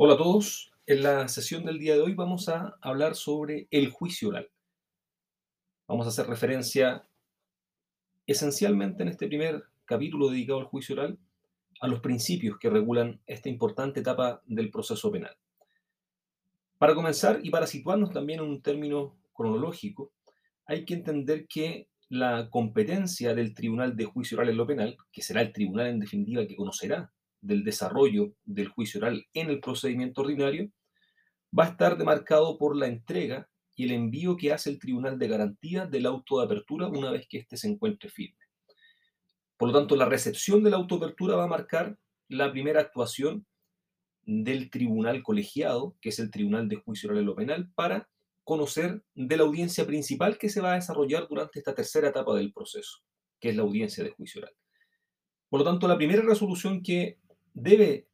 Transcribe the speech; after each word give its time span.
Hola 0.00 0.14
a 0.14 0.16
todos. 0.16 0.70
En 0.86 1.02
la 1.02 1.26
sesión 1.26 1.64
del 1.64 1.80
día 1.80 1.94
de 1.94 2.00
hoy 2.02 2.14
vamos 2.14 2.48
a 2.48 2.78
hablar 2.82 3.16
sobre 3.16 3.66
el 3.72 3.90
juicio 3.90 4.28
oral. 4.28 4.48
Vamos 5.88 6.06
a 6.06 6.10
hacer 6.10 6.28
referencia 6.28 7.04
esencialmente 8.24 9.02
en 9.02 9.08
este 9.08 9.26
primer 9.26 9.64
capítulo 9.84 10.30
dedicado 10.30 10.60
al 10.60 10.66
juicio 10.66 10.94
oral 10.94 11.18
a 11.80 11.88
los 11.88 11.98
principios 11.98 12.60
que 12.60 12.70
regulan 12.70 13.20
esta 13.26 13.48
importante 13.48 13.98
etapa 13.98 14.40
del 14.46 14.70
proceso 14.70 15.10
penal. 15.10 15.36
Para 16.78 16.94
comenzar 16.94 17.40
y 17.42 17.50
para 17.50 17.66
situarnos 17.66 18.12
también 18.12 18.38
en 18.38 18.46
un 18.46 18.62
término 18.62 19.18
cronológico, 19.32 20.12
hay 20.66 20.84
que 20.84 20.94
entender 20.94 21.48
que 21.48 21.88
la 22.08 22.48
competencia 22.50 23.34
del 23.34 23.52
Tribunal 23.52 23.96
de 23.96 24.04
Juicio 24.04 24.38
Oral 24.38 24.50
en 24.50 24.58
lo 24.58 24.66
Penal, 24.68 24.96
que 25.10 25.22
será 25.22 25.40
el 25.40 25.52
tribunal 25.52 25.88
en 25.88 25.98
definitiva 25.98 26.46
que 26.46 26.54
conocerá 26.54 27.12
del 27.40 27.64
desarrollo 27.64 28.34
del 28.44 28.68
juicio 28.68 29.00
oral 29.00 29.26
en 29.32 29.50
el 29.50 29.60
procedimiento 29.60 30.22
ordinario, 30.22 30.70
va 31.56 31.64
a 31.64 31.68
estar 31.68 31.96
demarcado 31.96 32.58
por 32.58 32.76
la 32.76 32.86
entrega 32.86 33.48
y 33.74 33.84
el 33.84 33.92
envío 33.92 34.36
que 34.36 34.52
hace 34.52 34.70
el 34.70 34.78
Tribunal 34.78 35.18
de 35.18 35.28
Garantía 35.28 35.86
del 35.86 36.06
auto 36.06 36.38
de 36.38 36.44
apertura 36.44 36.88
una 36.88 37.10
vez 37.10 37.26
que 37.28 37.38
éste 37.38 37.56
se 37.56 37.68
encuentre 37.68 38.10
firme. 38.10 38.36
Por 39.56 39.68
lo 39.68 39.78
tanto, 39.78 39.96
la 39.96 40.06
recepción 40.06 40.62
de 40.62 40.70
la 40.70 40.76
autoapertura 40.76 41.36
va 41.36 41.44
a 41.44 41.48
marcar 41.48 41.96
la 42.28 42.50
primera 42.50 42.80
actuación 42.80 43.46
del 44.22 44.70
tribunal 44.70 45.22
colegiado, 45.22 45.96
que 46.00 46.10
es 46.10 46.18
el 46.18 46.30
Tribunal 46.30 46.68
de 46.68 46.76
Juicio 46.76 47.08
Oral 47.08 47.20
en 47.20 47.26
lo 47.26 47.34
Penal, 47.34 47.72
para 47.74 48.08
conocer 48.44 49.02
de 49.14 49.36
la 49.36 49.42
audiencia 49.44 49.86
principal 49.86 50.38
que 50.38 50.48
se 50.48 50.60
va 50.60 50.72
a 50.72 50.76
desarrollar 50.76 51.28
durante 51.28 51.58
esta 51.58 51.74
tercera 51.74 52.08
etapa 52.08 52.34
del 52.34 52.52
proceso, 52.52 52.98
que 53.40 53.50
es 53.50 53.56
la 53.56 53.62
audiencia 53.62 54.02
de 54.02 54.10
juicio 54.10 54.40
oral. 54.40 54.54
Por 55.48 55.60
lo 55.60 55.64
tanto, 55.64 55.88
la 55.88 55.96
primera 55.96 56.22
resolución 56.22 56.82
que 56.82 57.18
debe 57.54 58.08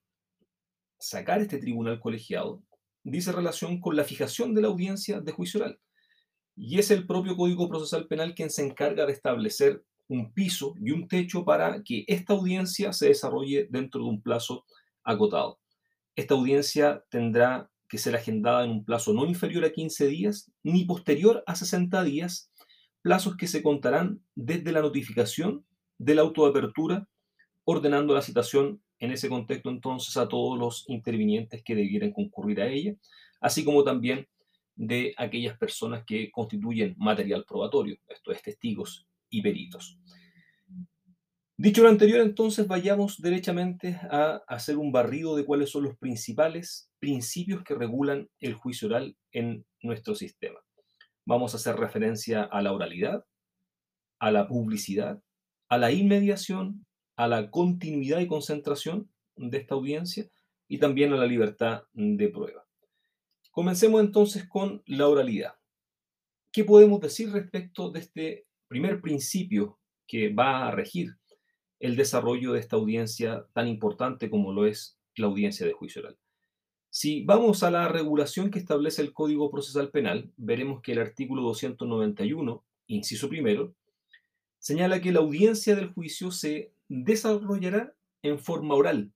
sacar 0.98 1.41
este 1.41 1.59
tribunal 1.59 2.01
colegiado 2.01 2.62
dice 3.05 3.33
relación 3.33 3.80
con 3.80 3.96
la 3.96 4.04
fijación 4.04 4.54
de 4.54 4.63
la 4.63 4.68
audiencia 4.68 5.21
de 5.21 5.32
juicio 5.32 5.60
oral. 5.60 5.79
Y 6.57 6.79
es 6.79 6.91
el 6.91 7.07
propio 7.07 7.37
Código 7.37 7.68
Procesal 7.68 8.07
Penal 8.07 8.35
quien 8.35 8.51
se 8.51 8.65
encarga 8.65 9.07
de 9.07 9.13
establecer 9.13 9.85
un 10.09 10.32
piso 10.32 10.74
y 10.80 10.91
un 10.91 11.09
techo 11.09 11.45
para 11.45 11.82
que 11.82 12.04
esta 12.09 12.32
audiencia 12.32 12.93
se 12.93 13.09
desarrolle 13.09 13.66
dentro 13.71 14.02
de 14.02 14.09
un 14.09 14.23
plazo 14.23 14.65
acotado. 15.02 15.60
Esta 16.16 16.35
audiencia 16.35 17.04
tendrá 17.10 17.71
que 17.88 17.98
ser 17.98 18.16
agendada 18.16 18.65
en 18.65 18.71
un 18.71 18.85
plazo 18.85 19.13
no 19.13 19.26
inferior 19.26 19.65
a 19.65 19.73
15 19.73 20.07
días 20.07 20.51
ni 20.63 20.85
posterior 20.85 21.43
a 21.46 21.54
60 21.54 22.02
días, 22.04 22.51
plazos 23.02 23.37
que 23.37 23.46
se 23.46 23.63
contarán 23.63 24.23
desde 24.35 24.73
la 24.73 24.80
notificación 24.80 25.65
de 25.98 26.15
la 26.15 26.23
autoapertura, 26.23 27.09
ordenando 27.65 28.15
la 28.15 28.23
citación 28.23 28.80
en 28.98 29.10
ese 29.10 29.28
contexto 29.28 29.70
entonces 29.70 30.16
a 30.16 30.28
todos 30.28 30.59
los 30.59 30.84
intervinientes 30.88 31.62
que 31.62 31.74
debieran 31.74 32.12
concurrir 32.12 32.60
a 32.60 32.68
ella, 32.68 32.95
así 33.40 33.64
como 33.64 33.84
también 33.84 34.26
de 34.76 35.14
aquellas 35.16 35.56
personas 35.59 36.04
que 36.04 36.30
constituyen 36.30 36.95
material 36.98 37.45
probatorio, 37.46 37.96
esto 38.09 38.32
es 38.32 38.42
testigos 38.42 39.06
y 39.30 39.42
peritos. 39.42 39.98
Dicho 41.56 41.84
lo 41.84 41.88
anterior, 41.88 42.20
entonces 42.20 42.66
vayamos 42.66 43.23
derechamente 43.23 44.01
a 44.10 44.42
hacer 44.48 44.76
un 44.76 44.90
barrido 44.90 45.36
de 45.36 45.45
cuáles 45.45 45.70
son 45.70 45.84
los 45.84 45.96
principales 45.96 46.90
principios 46.98 47.62
que 47.62 47.76
regulan 47.76 48.29
el 48.40 48.54
juicio 48.54 48.88
oral 48.88 49.16
en 49.30 49.64
nuestro 49.80 50.16
sistema. 50.16 50.58
Vamos 51.24 51.54
a 51.54 51.58
hacer 51.58 51.76
referencia 51.76 52.42
a 52.42 52.60
la 52.60 52.73
oralidad, 52.73 53.24
a 54.18 54.32
la 54.32 54.48
publicidad, 54.48 55.23
a 55.68 55.79
la 55.79 55.92
inmediación, 55.92 56.84
a 57.16 57.29
la 57.29 57.51
continuidad 57.51 58.20
y 58.20 58.26
concentración 58.26 59.09
de 59.37 59.59
esta 59.59 59.74
audiencia 59.74 60.29
y 60.68 60.79
también 60.79 61.12
a 61.12 61.16
la 61.16 61.26
libertad 61.26 61.84
de 61.93 62.29
prueba. 62.29 62.65
Comencemos 63.51 64.00
entonces 64.00 64.48
con 64.48 64.82
la 64.87 65.06
oralidad. 65.06 65.54
¿Qué 66.50 66.65
podemos 66.65 67.00
decir 67.00 67.31
respecto 67.31 67.91
de 67.91 68.00
este 68.00 68.47
primer 68.69 69.00
principio 69.00 69.78
que 70.06 70.32
va 70.32 70.66
a 70.66 70.70
regir 70.70 71.16
el 71.78 71.97
desarrollo 71.97 72.52
de 72.52 72.60
esta 72.60 72.76
audiencia 72.76 73.46
tan 73.52 73.69
importante 73.69 74.31
como 74.31 74.52
lo 74.52 74.66
es 74.66 74.98
la 75.16 75.26
audiencia 75.26 75.66
de 75.66 75.72
juicio 75.72 76.02
oral? 76.02 76.19
Si 76.91 77.25
vamos 77.25 77.64
a 77.64 77.70
la 77.70 77.88
regulación 77.88 78.50
que 78.50 78.60
establece 78.60 79.02
el 79.02 79.12
Código 79.12 79.50
Procesal 79.50 79.91
Penal, 79.91 80.32
veremos 80.36 80.81
que 80.81 80.92
el 80.92 81.00
artículo 81.00 81.42
291, 81.42 82.64
inciso 82.86 83.28
primero, 83.28 83.75
señala 84.58 85.00
que 85.00 85.12
la 85.12 85.20
audiencia 85.20 85.75
del 85.75 85.92
juicio 85.92 86.31
se 86.31 86.73
desarrollará 86.88 87.94
en 88.22 88.38
forma 88.38 88.74
oral, 88.74 89.12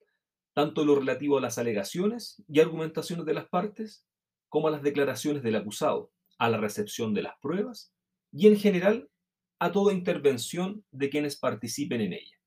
tanto 0.55 0.85
lo 0.85 0.97
relativo 0.97 1.39
a 1.39 1.41
las 1.41 1.59
alegaciones 1.59 2.43
y 2.49 2.61
argumentaciones 2.61 3.25
de 3.27 3.35
las 3.35 3.49
partes, 3.49 4.07
como 4.49 4.69
a 4.69 4.71
las 4.71 4.83
declaraciones 4.83 5.43
del 5.43 5.57
acusado, 5.57 6.13
a 6.39 6.49
la 6.49 6.59
recepción 6.59 7.15
de 7.15 7.23
las 7.23 7.35
pruebas 7.41 7.93
y 8.33 8.47
en 8.47 8.57
general 8.57 9.11
a 9.59 9.73
toda 9.73 9.93
intervención 9.93 10.85
de 10.91 11.11
quienes 11.11 11.37
participen 11.37 12.01
en 12.01 12.13
ella. 12.13 12.39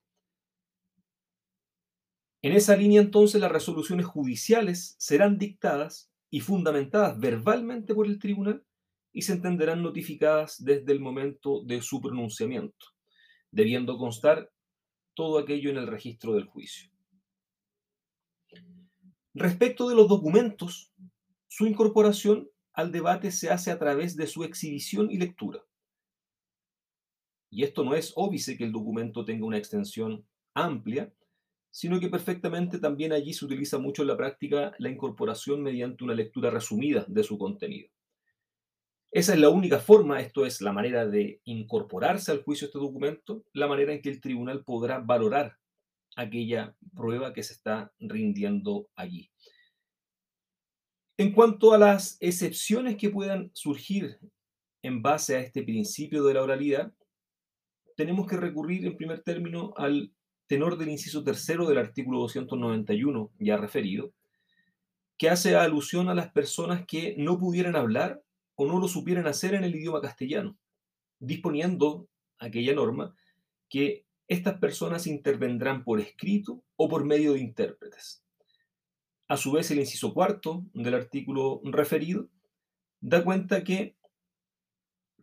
En 2.41 2.53
esa 2.53 2.75
línea 2.75 3.01
entonces 3.01 3.39
las 3.39 3.51
resoluciones 3.51 4.05
judiciales 4.05 4.95
serán 4.97 5.37
dictadas 5.37 6.11
y 6.31 6.39
fundamentadas 6.39 7.19
verbalmente 7.19 7.93
por 7.93 8.07
el 8.07 8.17
tribunal 8.17 8.63
y 9.13 9.23
se 9.23 9.33
entenderán 9.33 9.83
notificadas 9.83 10.63
desde 10.63 10.91
el 10.91 11.01
momento 11.01 11.63
de 11.65 11.81
su 11.81 12.01
pronunciamiento, 12.01 12.87
debiendo 13.51 13.97
constar 13.97 14.49
todo 15.21 15.37
aquello 15.37 15.69
en 15.69 15.77
el 15.77 15.85
registro 15.85 16.33
del 16.33 16.45
juicio. 16.45 16.89
Respecto 19.35 19.87
de 19.87 19.93
los 19.93 20.09
documentos, 20.09 20.91
su 21.47 21.67
incorporación 21.67 22.49
al 22.73 22.91
debate 22.91 23.29
se 23.29 23.51
hace 23.51 23.69
a 23.69 23.77
través 23.77 24.15
de 24.15 24.25
su 24.25 24.43
exhibición 24.43 25.11
y 25.11 25.19
lectura. 25.19 25.63
Y 27.51 27.61
esto 27.61 27.83
no 27.83 27.93
es 27.93 28.13
óbice 28.15 28.57
que 28.57 28.63
el 28.63 28.71
documento 28.71 29.23
tenga 29.23 29.45
una 29.45 29.59
extensión 29.59 30.25
amplia, 30.55 31.13
sino 31.69 31.99
que 31.99 32.09
perfectamente 32.09 32.79
también 32.79 33.13
allí 33.13 33.33
se 33.33 33.45
utiliza 33.45 33.77
mucho 33.77 34.01
en 34.01 34.07
la 34.07 34.17
práctica 34.17 34.73
la 34.79 34.89
incorporación 34.89 35.61
mediante 35.61 36.03
una 36.03 36.15
lectura 36.15 36.49
resumida 36.49 37.05
de 37.07 37.23
su 37.23 37.37
contenido. 37.37 37.91
Esa 39.11 39.33
es 39.33 39.39
la 39.39 39.49
única 39.49 39.79
forma, 39.79 40.21
esto 40.21 40.45
es 40.45 40.61
la 40.61 40.71
manera 40.71 41.05
de 41.05 41.41
incorporarse 41.43 42.31
al 42.31 42.43
juicio 42.43 42.67
este 42.67 42.79
documento, 42.79 43.43
la 43.51 43.67
manera 43.67 43.93
en 43.93 44.01
que 44.01 44.09
el 44.09 44.21
tribunal 44.21 44.63
podrá 44.63 44.99
valorar 44.99 45.57
aquella 46.15 46.77
prueba 46.95 47.33
que 47.33 47.43
se 47.43 47.53
está 47.53 47.91
rindiendo 47.99 48.87
allí. 48.95 49.29
En 51.17 51.33
cuanto 51.33 51.73
a 51.73 51.77
las 51.77 52.15
excepciones 52.21 52.95
que 52.95 53.09
puedan 53.09 53.51
surgir 53.53 54.17
en 54.81 55.01
base 55.01 55.35
a 55.35 55.41
este 55.41 55.61
principio 55.61 56.23
de 56.23 56.33
la 56.33 56.43
oralidad, 56.43 56.93
tenemos 57.97 58.27
que 58.27 58.37
recurrir 58.37 58.85
en 58.85 58.95
primer 58.95 59.23
término 59.23 59.73
al 59.75 60.13
tenor 60.47 60.77
del 60.77 60.89
inciso 60.89 61.21
tercero 61.21 61.67
del 61.67 61.79
artículo 61.79 62.19
291 62.19 63.29
ya 63.39 63.57
referido, 63.57 64.13
que 65.17 65.29
hace 65.29 65.55
alusión 65.55 66.07
a 66.07 66.15
las 66.15 66.31
personas 66.31 66.85
que 66.87 67.13
no 67.17 67.37
pudieran 67.37 67.75
hablar 67.75 68.21
o 68.61 68.67
no 68.67 68.79
lo 68.79 68.87
supieran 68.87 69.25
hacer 69.25 69.55
en 69.55 69.63
el 69.63 69.75
idioma 69.75 70.01
castellano, 70.01 70.55
disponiendo 71.17 72.07
aquella 72.37 72.75
norma 72.75 73.15
que 73.67 74.05
estas 74.27 74.59
personas 74.59 75.07
intervendrán 75.07 75.83
por 75.83 75.99
escrito 75.99 76.63
o 76.75 76.87
por 76.87 77.03
medio 77.03 77.33
de 77.33 77.39
intérpretes. 77.39 78.23
A 79.27 79.35
su 79.35 79.51
vez, 79.51 79.71
el 79.71 79.79
inciso 79.79 80.13
cuarto 80.13 80.63
del 80.75 80.93
artículo 80.93 81.59
referido 81.63 82.29
da 82.99 83.23
cuenta 83.23 83.63
que 83.63 83.95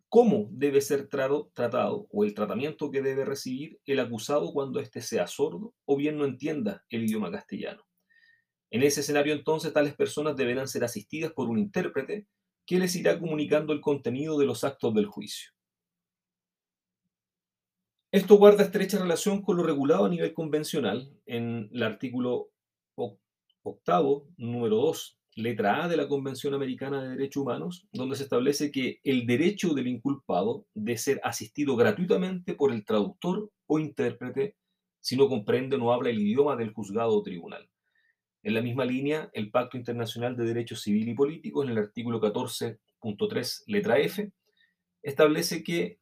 cómo 0.09 0.49
debe 0.51 0.81
ser 0.81 1.07
tratado 1.07 2.09
o 2.11 2.25
el 2.25 2.35
tratamiento 2.35 2.91
que 2.91 3.03
debe 3.03 3.25
recibir 3.25 3.79
el 3.87 4.01
acusado 4.01 4.53
cuando 4.53 4.81
éste 4.81 5.01
sea 5.01 5.29
sordo 5.29 5.75
o 5.85 5.97
bien 5.97 6.19
no 6.19 6.25
entienda 6.25 6.85
el 6.91 7.05
idioma 7.05 7.31
castellano. 7.31 7.87
En 8.71 8.83
ese 8.83 9.03
escenario 9.03 9.33
entonces 9.33 9.73
tales 9.73 9.95
personas 9.95 10.35
deberán 10.35 10.67
ser 10.67 10.83
asistidas 10.83 11.31
por 11.33 11.49
un 11.49 11.59
intérprete 11.61 12.27
que 12.69 12.79
les 12.79 12.95
irá 12.97 13.19
comunicando 13.19 13.73
el 13.73 13.81
contenido 13.81 14.39
de 14.39 14.45
los 14.45 14.63
actos 14.63 14.93
del 14.93 15.07
juicio. 15.07 15.53
Esto 18.13 18.37
guarda 18.37 18.63
estrecha 18.63 18.99
relación 18.99 19.41
con 19.41 19.57
lo 19.57 19.63
regulado 19.63 20.05
a 20.05 20.11
nivel 20.11 20.35
convencional 20.35 21.11
en 21.25 21.71
el 21.73 21.83
artículo 21.83 22.51
octavo, 23.63 24.29
número 24.37 24.77
2, 24.77 25.19
letra 25.37 25.85
A 25.85 25.89
de 25.89 25.97
la 25.97 26.09
Convención 26.09 26.53
Americana 26.53 27.03
de 27.03 27.11
Derechos 27.17 27.43
Humanos, 27.43 27.89
donde 27.91 28.17
se 28.17 28.25
establece 28.25 28.71
que 28.71 29.01
el 29.03 29.27
derecho 29.27 29.73
del 29.73 29.87
inculpado 29.87 30.67
de 30.75 30.99
ser 30.99 31.23
asistido 31.25 31.75
gratuitamente 31.75 32.53
por 32.53 32.71
el 32.71 32.85
traductor 32.85 33.51
o 33.67 33.79
intérprete 33.79 34.57
si 35.01 35.17
no 35.17 35.27
comprende 35.27 35.77
o 35.77 35.79
no 35.79 35.93
habla 35.95 36.11
el 36.11 36.21
idioma 36.21 36.55
del 36.55 36.75
juzgado 36.75 37.17
o 37.17 37.23
tribunal. 37.23 37.67
En 38.43 38.55
la 38.55 38.63
misma 38.63 38.85
línea, 38.85 39.31
el 39.33 39.51
Pacto 39.51 39.77
Internacional 39.77 40.37
de 40.37 40.45
Derechos 40.45 40.83
Civil 40.83 41.09
y 41.09 41.15
Políticos, 41.15 41.65
en 41.65 41.73
el 41.73 41.79
artículo 41.79 42.21
14.3, 42.21 43.63
letra 43.67 43.99
F, 43.99 44.33
establece 45.03 45.63
que 45.63 45.99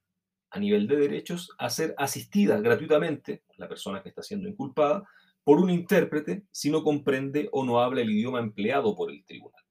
a 0.50 0.58
nivel 0.58 0.86
de 0.86 0.96
derechos, 0.96 1.50
a 1.58 1.68
ser 1.70 1.94
asistida 1.98 2.60
gratuitamente, 2.60 3.42
la 3.56 3.68
persona 3.68 4.02
que 4.02 4.08
está 4.08 4.22
siendo 4.22 4.48
inculpada, 4.48 5.04
por 5.44 5.58
un 5.58 5.70
intérprete 5.70 6.44
si 6.50 6.70
no 6.70 6.82
comprende 6.82 7.48
o 7.52 7.64
no 7.64 7.80
habla 7.80 8.00
el 8.00 8.10
idioma 8.10 8.40
empleado 8.40 8.96
por 8.96 9.10
el 9.10 9.24
tribunal. 9.24 9.62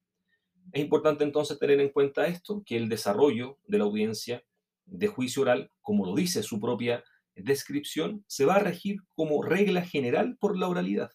Es 0.72 0.82
importante 0.82 1.24
entonces 1.24 1.60
tener 1.60 1.80
en 1.80 1.90
cuenta 1.90 2.28
esto, 2.28 2.64
que 2.66 2.78
el 2.78 2.90
desarrollo 2.90 3.58
de 3.68 3.78
la 3.78 3.84
audiencia 3.86 4.44
de 4.86 5.08
juicio 5.08 5.42
oral, 5.42 5.72
como 5.82 6.06
lo 6.06 6.16
dice 6.16 6.44
su 6.44 6.60
propia 6.60 7.04
descripción, 7.36 8.24
se 8.28 8.46
va 8.46 8.56
a 8.56 8.60
regir 8.60 8.98
como 9.16 9.42
regla 9.44 9.82
general 9.82 10.38
por 10.40 10.58
la 10.58 10.68
oralidad. 10.68 11.12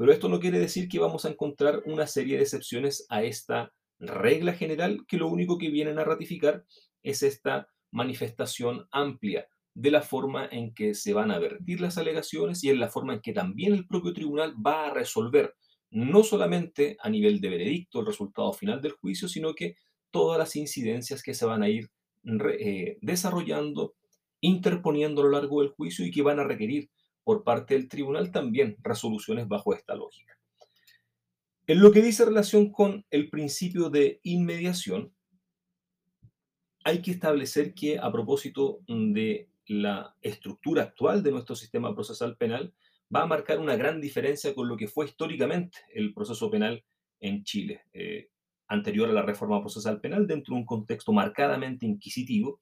Pero 0.00 0.14
esto 0.14 0.30
no 0.30 0.40
quiere 0.40 0.58
decir 0.58 0.88
que 0.88 0.98
vamos 0.98 1.26
a 1.26 1.28
encontrar 1.28 1.82
una 1.84 2.06
serie 2.06 2.38
de 2.38 2.44
excepciones 2.44 3.04
a 3.10 3.22
esta 3.22 3.74
regla 3.98 4.54
general 4.54 5.04
que 5.06 5.18
lo 5.18 5.28
único 5.28 5.58
que 5.58 5.68
vienen 5.68 5.98
a 5.98 6.04
ratificar 6.04 6.64
es 7.02 7.22
esta 7.22 7.68
manifestación 7.90 8.86
amplia 8.92 9.46
de 9.74 9.90
la 9.90 10.00
forma 10.00 10.48
en 10.50 10.72
que 10.72 10.94
se 10.94 11.12
van 11.12 11.30
a 11.30 11.38
vertir 11.38 11.82
las 11.82 11.98
alegaciones 11.98 12.64
y 12.64 12.70
en 12.70 12.80
la 12.80 12.88
forma 12.88 13.12
en 13.12 13.20
que 13.20 13.34
también 13.34 13.74
el 13.74 13.86
propio 13.86 14.14
tribunal 14.14 14.54
va 14.66 14.86
a 14.86 14.94
resolver, 14.94 15.54
no 15.90 16.22
solamente 16.22 16.96
a 17.02 17.10
nivel 17.10 17.42
de 17.42 17.50
veredicto 17.50 18.00
el 18.00 18.06
resultado 18.06 18.54
final 18.54 18.80
del 18.80 18.92
juicio, 18.92 19.28
sino 19.28 19.52
que 19.52 19.74
todas 20.10 20.38
las 20.38 20.56
incidencias 20.56 21.22
que 21.22 21.34
se 21.34 21.44
van 21.44 21.62
a 21.62 21.68
ir 21.68 21.90
eh, 22.58 22.96
desarrollando, 23.02 23.96
interponiendo 24.40 25.20
a 25.20 25.24
lo 25.24 25.30
largo 25.32 25.60
del 25.60 25.72
juicio 25.72 26.06
y 26.06 26.10
que 26.10 26.22
van 26.22 26.40
a 26.40 26.44
requerir 26.44 26.88
por 27.24 27.44
parte 27.44 27.74
del 27.74 27.88
tribunal 27.88 28.30
también 28.30 28.76
resoluciones 28.82 29.48
bajo 29.48 29.74
esta 29.74 29.94
lógica. 29.94 30.38
En 31.66 31.80
lo 31.80 31.92
que 31.92 32.02
dice 32.02 32.24
relación 32.24 32.72
con 32.72 33.04
el 33.10 33.30
principio 33.30 33.90
de 33.90 34.20
inmediación, 34.24 35.14
hay 36.84 37.02
que 37.02 37.12
establecer 37.12 37.74
que 37.74 37.98
a 37.98 38.10
propósito 38.10 38.80
de 38.86 39.50
la 39.66 40.16
estructura 40.20 40.82
actual 40.82 41.22
de 41.22 41.30
nuestro 41.30 41.54
sistema 41.54 41.94
procesal 41.94 42.36
penal, 42.36 42.74
va 43.14 43.22
a 43.22 43.26
marcar 43.26 43.60
una 43.60 43.76
gran 43.76 44.00
diferencia 44.00 44.54
con 44.54 44.68
lo 44.68 44.76
que 44.76 44.88
fue 44.88 45.06
históricamente 45.06 45.78
el 45.94 46.12
proceso 46.12 46.50
penal 46.50 46.84
en 47.20 47.44
Chile, 47.44 47.84
eh, 47.92 48.30
anterior 48.66 49.08
a 49.08 49.12
la 49.12 49.22
reforma 49.22 49.60
procesal 49.60 50.00
penal, 50.00 50.26
dentro 50.26 50.54
de 50.54 50.60
un 50.60 50.66
contexto 50.66 51.12
marcadamente 51.12 51.86
inquisitivo, 51.86 52.60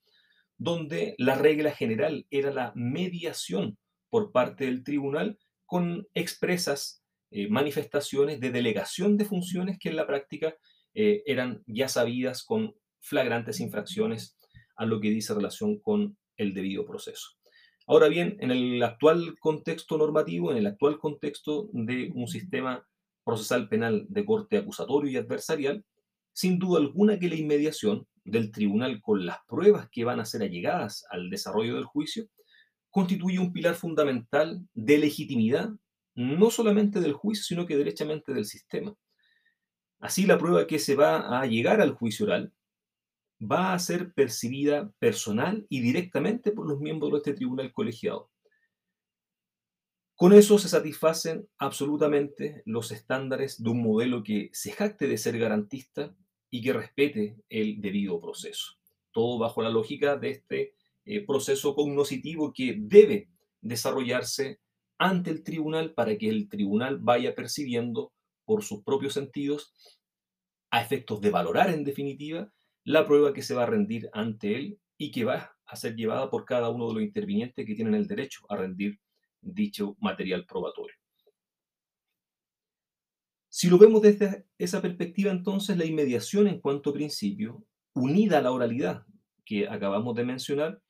donde 0.57 1.15
la 1.19 1.35
regla 1.35 1.71
general 1.71 2.27
era 2.31 2.51
la 2.51 2.73
mediación 2.75 3.79
por 4.11 4.33
parte 4.33 4.65
del 4.67 4.85
tribunal 4.85 5.39
con 5.67 6.07
expresas 6.15 7.03
eh, 7.31 7.49
manifestaciones 7.49 8.41
de 8.41 8.51
delegación 8.51 9.17
de 9.17 9.27
funciones 9.27 9.79
que 9.79 9.91
en 9.91 9.97
la 9.97 10.07
práctica 10.07 10.57
eh, 10.95 11.23
eran 11.27 11.63
ya 11.67 11.89
sabidas 11.89 12.43
con 12.43 12.75
flagrantes 13.01 13.61
infracciones 13.61 14.37
a 14.77 14.87
lo 14.87 15.01
que 15.01 15.11
dice 15.11 15.35
relación 15.35 15.79
con 15.79 16.17
el 16.37 16.55
debido 16.55 16.87
proceso. 16.87 17.29
Ahora 17.87 18.09
bien, 18.09 18.37
en 18.41 18.51
el 18.51 18.83
actual 18.83 19.39
contexto 19.39 19.99
normativo, 19.99 20.51
en 20.51 20.59
el 20.59 20.67
actual 20.67 20.99
contexto 20.99 21.69
de 21.73 22.11
un 22.15 22.29
sistema 22.29 22.87
procesal 23.25 23.69
penal 23.69 24.07
de 24.09 24.25
corte 24.25 24.57
acusatorio 24.57 25.11
y 25.11 25.17
adversarial, 25.17 25.85
sin 26.33 26.59
duda 26.59 26.81
alguna 26.81 27.19
que 27.19 27.29
la 27.29 27.35
inmediación 27.35 28.07
del 28.25 28.53
tribunal 28.53 29.01
con 29.03 29.27
las 29.27 29.39
pruebas 29.47 29.89
que 29.91 30.05
van 30.05 30.21
a 30.21 30.25
ser 30.25 30.43
allegadas 30.43 31.05
al 31.11 31.31
desarrollo 31.31 31.75
del 31.77 31.85
juicio 31.85 32.29
constituye 32.91 33.39
un 33.39 33.53
pilar 33.53 33.75
fundamental 33.75 34.67
de 34.75 34.99
legitimidad, 34.99 35.71
no 36.15 36.51
solamente 36.51 37.01
del 37.01 37.13
juicio, 37.13 37.45
sino 37.45 37.67
que 37.67 37.77
derechamente 37.77 38.35
del 38.35 38.45
sistema. 38.45 38.95
Así, 40.01 40.27
la 40.27 40.39
prueba 40.39 40.67
que 40.67 40.79
se 40.79 40.95
va 40.95 41.41
a 41.41 41.47
llegar 41.47 41.81
al 41.81 41.93
juicio 41.93 42.27
oral 42.27 42.53
va 43.41 43.73
a 43.73 43.79
ser 43.79 44.13
percibida 44.15 44.93
personal 44.99 45.67
y 45.69 45.81
directamente 45.81 46.51
por 46.51 46.69
los 46.69 46.81
miembros 46.81 47.13
de 47.13 47.19
este 47.19 47.35
tribunal 47.35 47.73
colegiado. 47.73 48.31
Con 50.15 50.33
eso 50.33 50.59
se 50.59 50.69
satisfacen 50.69 51.49
absolutamente 51.59 52.63
los 52.65 52.91
estándares 52.91 53.63
de 53.63 53.71
un 53.71 53.81
modelo 53.83 54.25
que 54.25 54.51
se 54.53 54.73
jacte 54.73 55.07
de 55.07 55.17
ser 55.17 55.39
garantista 55.39 56.13
y 56.51 56.61
que 56.63 56.73
respete 56.73 57.37
el 57.49 57.81
debido 57.81 58.21
proceso. 58.21 58.73
Todo 59.13 59.39
bajo 59.39 59.63
la 59.63 59.71
lógica 59.71 60.17
de 60.17 60.31
este 60.31 60.75
eh, 61.11 61.25
proceso 61.25 61.75
cognoscitivo 61.75 62.53
que 62.53 62.77
debe 62.79 63.31
desarrollarse 63.63 64.61
ante 64.99 65.31
el 65.31 65.43
tribunal 65.43 65.95
para 65.95 66.19
que 66.19 66.29
el 66.29 66.51
tribunal 66.51 66.99
vaya 66.99 67.35
percibiendo 67.35 68.13
por 68.45 68.63
sus 68.63 68.83
propios 68.83 69.15
sentidos, 69.15 69.73
a 70.71 70.83
efectos 70.83 71.23
de 71.23 71.31
valorar 71.31 71.71
en 71.71 71.83
definitiva, 71.83 72.53
la 72.85 73.07
prueba 73.07 73.33
que 73.33 73.41
se 73.41 73.55
va 73.55 73.63
a 73.63 73.67
rendir 73.67 74.11
ante 74.13 74.55
él 74.55 74.81
y 74.99 75.11
que 75.11 75.25
va 75.25 75.57
a 75.65 75.77
ser 75.77 75.97
llevada 75.97 76.29
por 76.29 76.45
cada 76.45 76.69
uno 76.69 76.89
de 76.89 76.95
los 76.95 77.03
intervinientes 77.03 77.65
que 77.65 77.75
tienen 77.75 77.95
el 77.95 78.07
derecho 78.07 78.41
a 78.51 78.57
rendir 78.57 79.01
dicho 79.41 79.97
material 80.01 80.45
probatorio. 80.45 80.97
Si 83.49 83.71
lo 83.71 83.79
vemos 83.79 84.03
desde 84.03 84.45
esa 84.59 84.83
perspectiva, 84.83 85.31
entonces 85.31 85.79
la 85.79 85.87
inmediación 85.87 86.49
en 86.49 86.61
cuanto 86.61 86.93
principio, 86.93 87.65
unida 87.95 88.39
a 88.39 88.43
la 88.43 88.53
oralidad 88.53 89.07
que 89.47 89.67
acabamos 89.67 90.15
de 90.15 90.25
mencionar, 90.25 90.83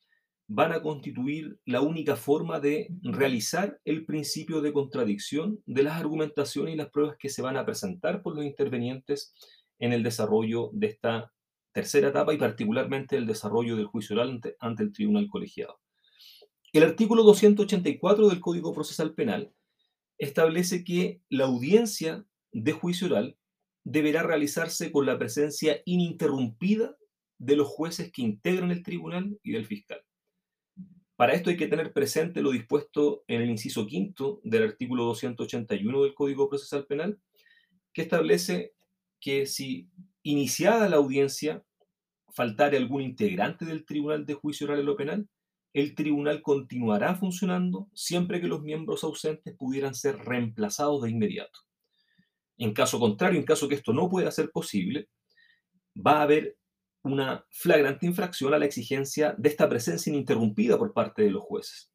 van 0.49 0.73
a 0.73 0.81
constituir 0.81 1.61
la 1.67 1.83
única 1.83 2.17
forma 2.17 2.59
de 2.59 2.89
realizar 3.03 3.79
el 3.85 4.07
principio 4.07 4.63
de 4.63 4.73
contradicción 4.73 5.63
de 5.67 5.83
las 5.83 6.01
argumentaciones 6.01 6.75
y 6.75 6.77
las 6.79 6.89
pruebas 6.89 7.17
que 7.19 7.29
se 7.29 7.43
van 7.43 7.59
a 7.59 7.67
presentar 7.67 8.23
por 8.23 8.35
los 8.35 8.47
intervenientes 8.47 9.35
en 9.79 9.93
el 9.93 10.03
desarrollo 10.03 10.71
de 10.73 10.87
esta 10.87 11.33
tercera 11.73 12.09
etapa 12.09 12.33
y 12.33 12.39
particularmente 12.39 13.17
el 13.17 13.27
desarrollo 13.27 13.77
del 13.77 13.87
juicio 13.87 14.17
oral 14.17 14.41
ante, 14.61 14.83
el 14.83 14.93
tribunal 14.93 15.29
colegiado. 15.29 15.79
El 16.73 16.83
artículo 16.83 17.25
284 17.25 18.29
del 18.29 18.41
Código 18.41 18.73
Procesal 18.73 19.15
Penal 19.15 19.53
establece 20.17 20.83
que 20.83 21.21
la 21.29 21.45
audiencia 21.45 22.25
de 22.53 22.73
juicio 22.73 23.07
oral 23.07 23.37
deberá 23.85 24.23
realizarse 24.23 24.91
con 24.91 25.05
la 25.05 25.19
presencia 25.19 25.83
ininterrumpida 25.85 26.97
de 27.39 27.57
los 27.57 27.69
jueces 27.69 28.11
que 28.11 28.23
integran 28.23 28.71
el 28.71 28.83
tribunal 28.83 29.39
y 29.43 29.53
del 29.53 29.67
fiscal. 29.67 30.03
Para 31.19 31.33
esto 31.33 31.51
hay 31.51 31.57
que 31.57 31.67
tener 31.67 31.93
presente 31.93 32.43
lo 32.43 32.53
dispuesto 32.53 33.25
en 33.27 33.43
el 33.43 33.51
inciso 33.51 33.85
quinto 33.89 34.41
del 34.45 34.63
artículo 34.63 35.03
281 35.07 36.05
del 36.05 36.15
Código 36.15 36.49
Procesal 36.49 36.87
Penal, 36.87 37.19
que 37.93 38.03
establece 38.03 38.75
que 39.19 39.45
si 39.47 39.89
iniciada 40.23 40.89
la 40.89 40.99
audiencia 40.99 41.65
faltare 42.29 42.77
algún 42.77 43.03
integrante 43.03 43.65
del 43.65 43.85
Tribunal 43.85 44.27
de 44.27 44.35
Juicio 44.35 44.69
Oral 44.69 44.79
en 44.79 44.87
lo 44.87 44.97
Penal, 44.97 45.29
el 45.73 45.97
tribunal 45.97 46.41
continuará 46.41 47.17
funcionando 47.17 47.89
siempre 47.95 48.41
que 48.41 48.47
los 48.47 48.63
miembros 48.63 49.03
ausentes 49.03 49.57
pudieran 49.57 49.97
ser 49.97 50.19
reemplazados 50.19 51.03
de 51.03 51.11
inmediato. 51.11 51.63
En 52.59 52.73
caso 52.73 53.01
contrario, 53.01 53.41
en 53.41 53.45
caso 53.45 53.69
que 53.69 53.75
esto 53.75 53.93
no 53.93 54.09
pueda 54.09 54.31
ser 54.31 54.53
posible, 54.53 55.09
va 55.97 56.21
a 56.21 56.23
haber 56.23 56.58
una 57.13 57.45
flagrante 57.51 58.07
infracción 58.07 58.55
a 58.55 58.59
la 58.59 58.67
exigencia 58.67 59.35
de 59.37 59.49
esta 59.49 59.69
presencia 59.69 60.11
ininterrumpida 60.11 60.79
por 60.79 60.93
parte 60.93 61.23
de 61.23 61.31
los 61.31 61.43
jueces. 61.43 61.91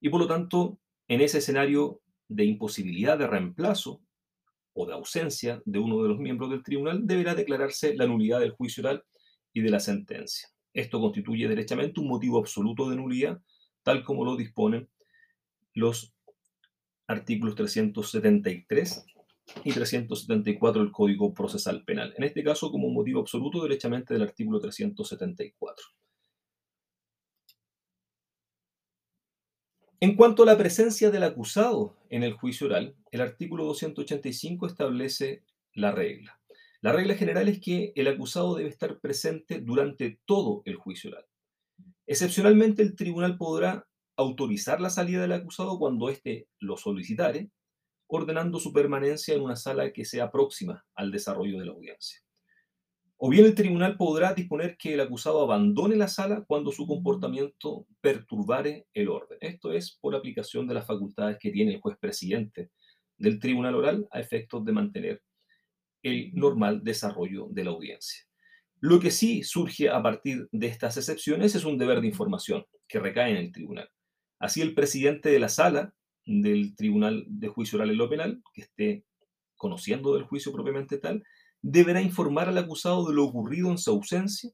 Y 0.00 0.08
por 0.08 0.20
lo 0.20 0.26
tanto, 0.26 0.78
en 1.08 1.20
ese 1.20 1.38
escenario 1.38 2.00
de 2.28 2.44
imposibilidad 2.44 3.18
de 3.18 3.26
reemplazo 3.26 4.00
o 4.72 4.86
de 4.86 4.94
ausencia 4.94 5.62
de 5.64 5.78
uno 5.78 6.02
de 6.02 6.08
los 6.08 6.18
miembros 6.18 6.50
del 6.50 6.62
tribunal, 6.62 7.06
deberá 7.06 7.34
declararse 7.34 7.94
la 7.94 8.06
nulidad 8.06 8.40
del 8.40 8.52
juicio 8.52 8.82
oral 8.82 9.04
y 9.52 9.60
de 9.60 9.70
la 9.70 9.80
sentencia. 9.80 10.48
Esto 10.72 11.00
constituye 11.00 11.46
derechamente 11.48 12.00
un 12.00 12.08
motivo 12.08 12.38
absoluto 12.38 12.90
de 12.90 12.96
nulidad, 12.96 13.40
tal 13.82 14.02
como 14.04 14.24
lo 14.24 14.36
disponen 14.36 14.88
los 15.74 16.12
artículos 17.06 17.54
373 17.54 19.06
y 19.64 19.72
374 19.72 20.82
del 20.82 20.92
Código 20.92 21.32
Procesal 21.34 21.84
Penal. 21.84 22.14
En 22.16 22.24
este 22.24 22.42
caso, 22.42 22.70
como 22.70 22.88
motivo 22.88 23.20
absoluto, 23.20 23.62
derechamente 23.62 24.14
del 24.14 24.22
artículo 24.22 24.60
374. 24.60 25.86
En 30.00 30.16
cuanto 30.16 30.42
a 30.42 30.46
la 30.46 30.58
presencia 30.58 31.10
del 31.10 31.22
acusado 31.22 31.96
en 32.10 32.22
el 32.22 32.34
juicio 32.34 32.66
oral, 32.66 32.94
el 33.10 33.20
artículo 33.22 33.64
285 33.64 34.66
establece 34.66 35.44
la 35.72 35.92
regla. 35.92 36.38
La 36.82 36.92
regla 36.92 37.14
general 37.14 37.48
es 37.48 37.60
que 37.60 37.92
el 37.96 38.08
acusado 38.08 38.56
debe 38.56 38.68
estar 38.68 39.00
presente 39.00 39.60
durante 39.60 40.20
todo 40.26 40.60
el 40.66 40.76
juicio 40.76 41.10
oral. 41.10 41.24
Excepcionalmente, 42.06 42.82
el 42.82 42.94
tribunal 42.94 43.38
podrá 43.38 43.88
autorizar 44.16 44.80
la 44.80 44.90
salida 44.90 45.22
del 45.22 45.32
acusado 45.32 45.78
cuando 45.78 46.10
éste 46.10 46.48
lo 46.60 46.76
solicitare, 46.76 47.50
ordenando 48.14 48.58
su 48.58 48.72
permanencia 48.72 49.34
en 49.34 49.42
una 49.42 49.56
sala 49.56 49.92
que 49.92 50.04
sea 50.04 50.30
próxima 50.30 50.84
al 50.94 51.10
desarrollo 51.10 51.58
de 51.58 51.66
la 51.66 51.72
audiencia. 51.72 52.20
O 53.16 53.30
bien 53.30 53.44
el 53.44 53.54
tribunal 53.54 53.96
podrá 53.96 54.34
disponer 54.34 54.76
que 54.76 54.94
el 54.94 55.00
acusado 55.00 55.42
abandone 55.42 55.96
la 55.96 56.08
sala 56.08 56.44
cuando 56.46 56.72
su 56.72 56.86
comportamiento 56.86 57.86
perturbare 58.00 58.86
el 58.92 59.08
orden. 59.08 59.38
Esto 59.40 59.72
es 59.72 59.92
por 60.00 60.14
aplicación 60.14 60.66
de 60.66 60.74
las 60.74 60.86
facultades 60.86 61.38
que 61.40 61.50
tiene 61.50 61.74
el 61.74 61.80
juez 61.80 61.96
presidente 61.98 62.70
del 63.16 63.38
tribunal 63.38 63.76
oral 63.76 64.08
a 64.10 64.20
efectos 64.20 64.64
de 64.64 64.72
mantener 64.72 65.22
el 66.02 66.34
normal 66.34 66.82
desarrollo 66.82 67.46
de 67.50 67.64
la 67.64 67.70
audiencia. 67.70 68.24
Lo 68.80 69.00
que 69.00 69.10
sí 69.10 69.42
surge 69.42 69.88
a 69.88 70.02
partir 70.02 70.48
de 70.52 70.66
estas 70.66 70.96
excepciones 70.98 71.54
es 71.54 71.64
un 71.64 71.78
deber 71.78 72.00
de 72.00 72.08
información 72.08 72.66
que 72.86 72.98
recae 72.98 73.30
en 73.30 73.38
el 73.38 73.52
tribunal. 73.52 73.88
Así 74.38 74.60
el 74.60 74.74
presidente 74.74 75.30
de 75.30 75.38
la 75.38 75.48
sala 75.48 75.94
del 76.26 76.74
Tribunal 76.76 77.24
de 77.28 77.48
Juicio 77.48 77.76
Oral 77.76 77.90
en 77.90 77.98
lo 77.98 78.08
Penal, 78.08 78.42
que 78.52 78.62
esté 78.62 79.04
conociendo 79.56 80.14
del 80.14 80.24
juicio 80.24 80.52
propiamente 80.52 80.98
tal, 80.98 81.22
deberá 81.62 82.02
informar 82.02 82.48
al 82.48 82.58
acusado 82.58 83.06
de 83.08 83.14
lo 83.14 83.24
ocurrido 83.24 83.70
en 83.70 83.78
su 83.78 83.90
ausencia 83.90 84.50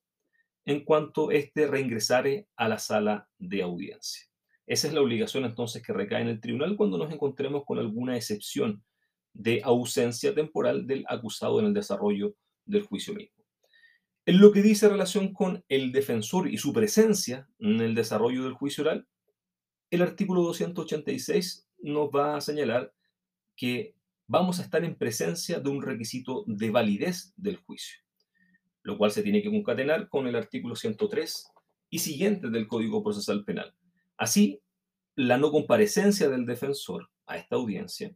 en 0.65 0.85
cuanto 0.85 1.31
éste 1.31 1.67
reingresare 1.67 2.47
a 2.57 2.69
la 2.69 2.79
sala 2.79 3.29
de 3.39 3.62
audiencia. 3.62 4.27
Esa 4.67 4.87
es 4.87 4.95
la 4.95 5.00
obligación 5.00 5.45
entonces 5.45 5.83
que 5.83 5.93
recae 5.93 6.23
en 6.23 6.29
el 6.29 6.41
tribunal 6.41 6.77
cuando 6.77 6.97
nos 6.97 7.12
encontremos 7.12 7.65
con 7.65 7.79
alguna 7.79 8.17
excepción 8.17 8.85
de 9.33 9.62
ausencia 9.65 10.35
temporal 10.35 10.87
del 10.87 11.05
acusado 11.09 11.59
en 11.59 11.67
el 11.67 11.75
desarrollo 11.75 12.35
del 12.65 12.85
juicio 12.85 13.15
mismo. 13.15 13.45
En 14.27 14.39
lo 14.39 14.53
que 14.53 14.62
dice 14.62 14.89
relación 14.89 15.33
con 15.33 15.65
el 15.69 15.91
defensor 15.91 16.49
y 16.49 16.59
su 16.59 16.73
presencia 16.73 17.49
en 17.59 17.81
el 17.81 17.97
desarrollo 17.97 18.45
del 18.45 18.53
juicio 18.53 18.83
oral, 18.85 19.09
el 19.90 20.02
artículo 20.02 20.42
286 20.42 21.68
nos 21.82 22.11
va 22.11 22.37
a 22.37 22.40
señalar 22.40 22.92
que 23.56 23.94
vamos 24.26 24.61
a 24.61 24.62
estar 24.62 24.85
en 24.85 24.94
presencia 24.94 25.59
de 25.59 25.68
un 25.68 25.82
requisito 25.82 26.44
de 26.47 26.70
validez 26.70 27.32
del 27.37 27.56
juicio, 27.56 27.99
lo 28.82 28.97
cual 28.97 29.11
se 29.11 29.23
tiene 29.23 29.42
que 29.42 29.50
concatenar 29.50 30.09
con 30.09 30.26
el 30.26 30.37
artículo 30.37 30.76
103 30.76 31.52
y 31.90 31.99
siguientes 31.99 32.52
del 32.52 32.68
Código 32.68 33.02
Procesal 33.02 33.44
Penal. 33.44 33.75
Así, 34.16 34.61
la 35.16 35.37
no 35.37 35.50
comparecencia 35.50 36.28
del 36.28 36.47
defensor 36.47 37.11
a 37.26 37.37
esta 37.37 37.56
audiencia 37.56 38.14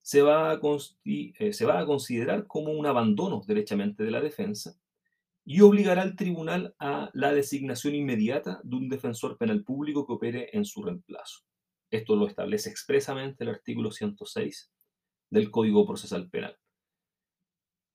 se 0.00 0.22
va 0.22 0.52
a, 0.52 0.60
eh, 1.04 1.52
se 1.52 1.66
va 1.66 1.80
a 1.80 1.86
considerar 1.86 2.46
como 2.46 2.70
un 2.70 2.86
abandono 2.86 3.42
derechamente 3.44 4.04
de 4.04 4.12
la 4.12 4.20
defensa 4.20 4.78
y 5.48 5.60
obligará 5.60 6.02
al 6.02 6.16
tribunal 6.16 6.74
a 6.80 7.08
la 7.14 7.32
designación 7.32 7.94
inmediata 7.94 8.60
de 8.64 8.76
un 8.76 8.88
defensor 8.88 9.38
penal 9.38 9.62
público 9.62 10.04
que 10.04 10.12
opere 10.14 10.50
en 10.52 10.64
su 10.64 10.82
reemplazo. 10.82 11.44
Esto 11.88 12.16
lo 12.16 12.26
establece 12.26 12.68
expresamente 12.68 13.44
el 13.44 13.50
artículo 13.50 13.92
106 13.92 14.72
del 15.30 15.52
Código 15.52 15.86
Procesal 15.86 16.28
Penal. 16.28 16.58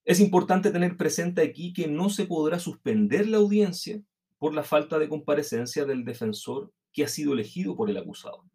Es 0.05 0.21
importante 0.21 0.71
tener 0.71 0.95
presente 0.95 1.41
aquí 1.41 1.73
que 1.73 1.89
no 1.89 2.09
se 2.09 2.25
podrá 2.25 2.57
suspender 2.57 3.27
la 3.27 3.37
audiencia 3.37 4.01
por 4.39 4.53
la 4.53 4.63
falta 4.63 4.97
de 4.97 5.09
comparecencia 5.09 5.83
del 5.83 6.05
defensor 6.05 6.71
que 6.93 7.03
ha 7.03 7.09
sido 7.09 7.33
elegido 7.33 7.75
por 7.75 7.89
el 7.89 7.97
acusado. 7.97 8.45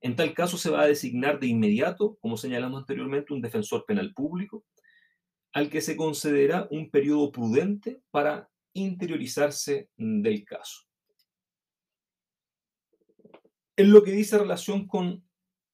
En 0.00 0.16
tal 0.16 0.32
caso 0.32 0.56
se 0.56 0.70
va 0.70 0.80
a 0.80 0.86
designar 0.86 1.38
de 1.38 1.48
inmediato, 1.48 2.16
como 2.20 2.38
señalamos 2.38 2.80
anteriormente, 2.80 3.34
un 3.34 3.42
defensor 3.42 3.84
penal 3.86 4.14
público 4.14 4.64
al 5.52 5.68
que 5.68 5.80
se 5.80 5.96
concederá 5.96 6.66
un 6.70 6.90
periodo 6.90 7.30
prudente 7.30 8.02
para 8.10 8.50
interiorizarse 8.72 9.90
del 9.96 10.44
caso. 10.44 10.82
En 13.76 13.92
lo 13.92 14.02
que 14.02 14.12
dice 14.12 14.38
relación 14.38 14.86
con 14.86 15.24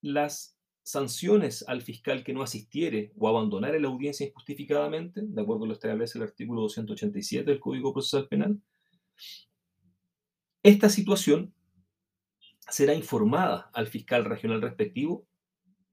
las 0.01 0.57
sanciones 0.83 1.65
al 1.69 1.83
fiscal 1.83 2.25
que 2.25 2.33
no 2.33 2.43
asistiere 2.43 3.13
o 3.17 3.29
abandonare 3.29 3.81
la 3.81 3.89
audiencia 3.89 4.27
injustificadamente, 4.27 5.21
de 5.23 5.43
acuerdo 5.43 5.65
a 5.65 5.69
lo 5.69 5.75
establece 5.75 6.19
el 6.19 6.25
artículo 6.25 6.63
287 6.63 7.45
del 7.45 7.61
Código 7.61 7.93
Procesal 7.93 8.27
Penal, 8.27 8.61
esta 10.63 10.89
situación 10.89 11.55
será 12.69 12.95
informada 12.95 13.71
al 13.75 13.87
fiscal 13.87 14.25
regional 14.25 14.63
respectivo, 14.63 15.27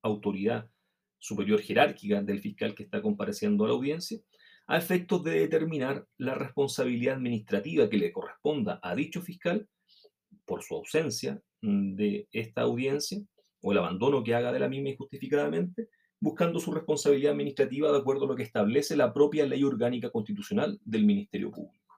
autoridad 0.01 0.69
superior 1.25 1.60
jerárquica 1.62 2.22
del 2.22 2.39
fiscal 2.39 2.75
que 2.75 2.84
está 2.84 3.01
compareciendo 3.01 3.65
a 3.65 3.67
la 3.67 3.74
audiencia, 3.74 4.20
a 4.67 4.77
efectos 4.77 5.24
de 5.24 5.39
determinar 5.39 6.05
la 6.17 6.36
responsabilidad 6.36 7.15
administrativa 7.15 7.89
que 7.89 7.98
le 7.98 8.12
corresponda 8.12 8.79
a 8.82 8.96
dicho 8.96 9.22
fiscal 9.22 9.67
por 10.46 10.63
su 10.63 10.75
ausencia 10.75 11.41
mm, 11.62 11.96
de 11.96 12.27
esta 12.32 12.62
audiencia 12.62 13.20
o 13.62 13.72
el 13.72 13.79
abandono 13.79 14.24
que 14.24 14.36
haga 14.36 14.51
de 14.51 14.60
la 14.60 14.70
misma 14.70 14.89
injustificadamente, 14.89 15.89
buscando 16.20 16.60
su 16.60 16.72
responsabilidad 16.72 17.32
administrativa 17.32 17.91
de 17.91 17.98
acuerdo 17.98 18.25
a 18.25 18.27
lo 18.27 18.36
que 18.36 18.44
establece 18.44 18.96
la 18.96 19.12
propia 19.12 19.46
ley 19.48 19.63
orgánica 19.63 20.12
constitucional 20.12 20.79
del 20.84 21.05
Ministerio 21.05 21.51
Público. 21.51 21.96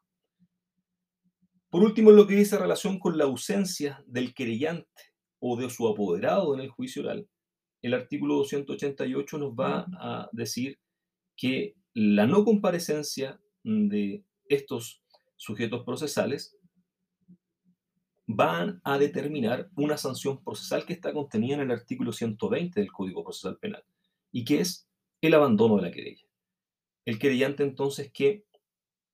Por 1.69 1.83
último, 1.83 2.11
lo 2.11 2.25
que 2.25 2.35
dice 2.35 2.57
relación 2.57 2.97
con 2.97 3.17
la 3.17 3.25
ausencia 3.25 4.01
del 4.07 4.33
querellante 4.33 4.87
o 5.39 5.57
de 5.57 5.69
su 5.69 5.85
apoderado 5.87 6.53
en 6.53 6.61
el 6.61 6.69
juicio 6.69 7.01
oral, 7.01 7.27
el 7.81 7.93
artículo 7.93 8.35
288 8.35 9.37
nos 9.37 9.53
va 9.53 9.85
a 9.99 10.29
decir 10.31 10.79
que 11.35 11.75
la 11.93 12.27
no 12.27 12.43
comparecencia 12.43 13.39
de 13.63 14.23
estos 14.47 15.01
sujetos 15.35 15.83
procesales 15.83 16.57
van 18.27 18.81
a 18.83 18.97
determinar 18.97 19.69
una 19.75 19.97
sanción 19.97 20.43
procesal 20.43 20.85
que 20.85 20.93
está 20.93 21.13
contenida 21.13 21.55
en 21.55 21.61
el 21.61 21.71
artículo 21.71 22.11
120 22.11 22.79
del 22.79 22.91
Código 22.91 23.23
Procesal 23.23 23.57
Penal 23.57 23.83
y 24.31 24.43
que 24.43 24.59
es 24.59 24.89
el 25.21 25.33
abandono 25.33 25.77
de 25.77 25.83
la 25.83 25.91
querella. 25.91 26.25
El 27.05 27.19
querellante 27.19 27.63
entonces 27.63 28.11
que 28.11 28.43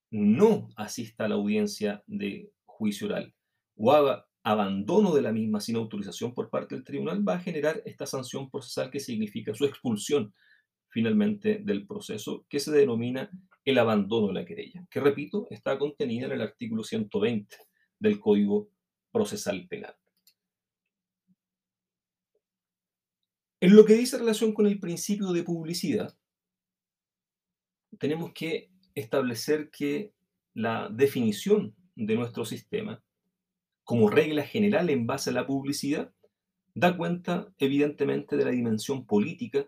no 0.10 0.70
asista 0.76 1.26
a 1.26 1.28
la 1.28 1.36
audiencia 1.36 2.04
de 2.08 2.52
juicio 2.66 3.08
oral 3.08 3.34
o 3.76 3.92
haga 3.92 4.28
abandono 4.44 5.14
de 5.16 5.22
la 5.22 5.32
misma 5.32 5.62
sin 5.62 5.78
autorización 5.78 6.34
por 6.34 6.50
parte 6.50 6.76
del 6.76 6.84
tribunal 6.84 7.28
va 7.28 7.36
a 7.36 7.40
generar 7.40 7.82
esta 7.86 8.06
sanción 8.06 8.50
procesal 8.50 8.92
que 8.92 9.00
significa 9.00 9.54
su 9.54 9.66
expulsión 9.66 10.34
finalmente 10.90 11.60
del 11.64 11.88
proceso, 11.88 12.46
que 12.50 12.60
se 12.60 12.72
denomina 12.72 13.32
el 13.66 13.78
abandono 13.80 14.28
de 14.28 14.34
la 14.34 14.46
querella, 14.46 14.86
que 14.92 15.00
repito, 15.00 15.48
está 15.50 15.80
contenida 15.80 16.28
en 16.28 16.34
el 16.34 16.42
artículo 16.42 16.84
120 16.84 17.56
del 18.00 18.20
Código 18.20 18.70
Procesal 19.12 19.68
Penal. 19.68 19.96
En 23.62 23.76
lo 23.78 23.86
que 23.86 23.94
dice 23.94 24.18
relación 24.18 24.54
con 24.54 24.68
el 24.68 24.78
principio 24.80 25.32
de 25.32 25.44
publicidad, 25.44 26.14
tenemos 27.98 28.34
que 28.34 28.70
establecer 28.94 29.72
que 29.72 30.14
la 30.54 30.90
definición 30.90 31.74
de 31.96 32.16
nuestro 32.16 32.44
sistema 32.44 33.02
como 33.84 34.10
regla 34.10 34.44
general 34.44 34.90
en 34.90 35.06
base 35.06 35.30
a 35.30 35.34
la 35.34 35.46
publicidad, 35.46 36.14
da 36.74 36.96
cuenta 36.96 37.54
evidentemente 37.60 38.36
de 38.38 38.46
la 38.46 38.52
dimensión 38.52 39.06
política 39.06 39.68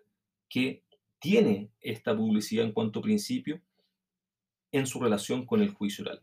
que 0.50 0.84
tiene 1.20 1.72
esta 1.82 2.16
publicidad 2.16 2.66
en 2.66 2.72
cuanto 2.72 3.02
principio 3.02 3.62
en 4.72 4.88
su 4.88 5.00
relación 5.00 5.46
con 5.46 5.62
el 5.62 5.70
juicio 5.70 6.04
oral. 6.04 6.22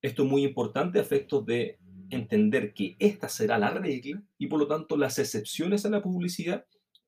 Esto 0.00 0.22
es 0.22 0.30
muy 0.30 0.44
importante 0.44 0.98
a 0.98 1.02
efectos 1.02 1.44
de 1.44 1.78
entender 2.10 2.72
que 2.72 2.96
esta 2.98 3.28
será 3.28 3.58
la 3.58 3.70
regla 3.70 4.22
y 4.38 4.46
por 4.46 4.60
lo 4.60 4.68
tanto 4.68 4.96
las 4.96 5.18
excepciones 5.18 5.84
a 5.84 5.90
la 5.90 6.02
publicidad 6.02 6.66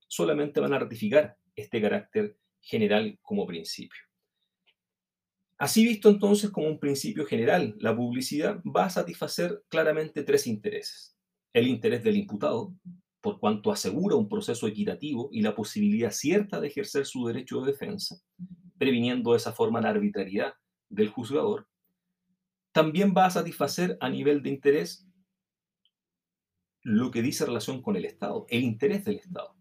solamente 0.08 0.60
van 0.60 0.74
a 0.74 0.78
ratificar 0.78 1.36
este 1.54 1.80
carácter 1.80 2.36
general 2.60 3.18
como 3.22 3.46
principio. 3.46 4.09
Así 5.60 5.84
visto 5.84 6.08
entonces 6.08 6.48
como 6.48 6.68
un 6.68 6.78
principio 6.78 7.26
general, 7.26 7.76
la 7.80 7.94
publicidad 7.94 8.62
va 8.64 8.86
a 8.86 8.90
satisfacer 8.90 9.62
claramente 9.68 10.22
tres 10.22 10.46
intereses. 10.46 11.18
El 11.52 11.68
interés 11.68 12.02
del 12.02 12.16
imputado, 12.16 12.74
por 13.20 13.38
cuanto 13.38 13.70
asegura 13.70 14.16
un 14.16 14.26
proceso 14.26 14.66
equitativo 14.66 15.28
y 15.30 15.42
la 15.42 15.54
posibilidad 15.54 16.12
cierta 16.12 16.62
de 16.62 16.68
ejercer 16.68 17.04
su 17.04 17.26
derecho 17.26 17.60
de 17.60 17.72
defensa, 17.72 18.16
previniendo 18.78 19.32
de 19.32 19.36
esa 19.36 19.52
forma 19.52 19.82
la 19.82 19.90
arbitrariedad 19.90 20.54
del 20.88 21.10
juzgador. 21.10 21.68
También 22.72 23.12
va 23.14 23.26
a 23.26 23.30
satisfacer 23.30 23.98
a 24.00 24.08
nivel 24.08 24.42
de 24.42 24.48
interés 24.48 25.06
lo 26.80 27.10
que 27.10 27.20
dice 27.20 27.44
relación 27.44 27.82
con 27.82 27.96
el 27.96 28.06
Estado, 28.06 28.46
el 28.48 28.62
interés 28.62 29.04
del 29.04 29.18
Estado. 29.18 29.59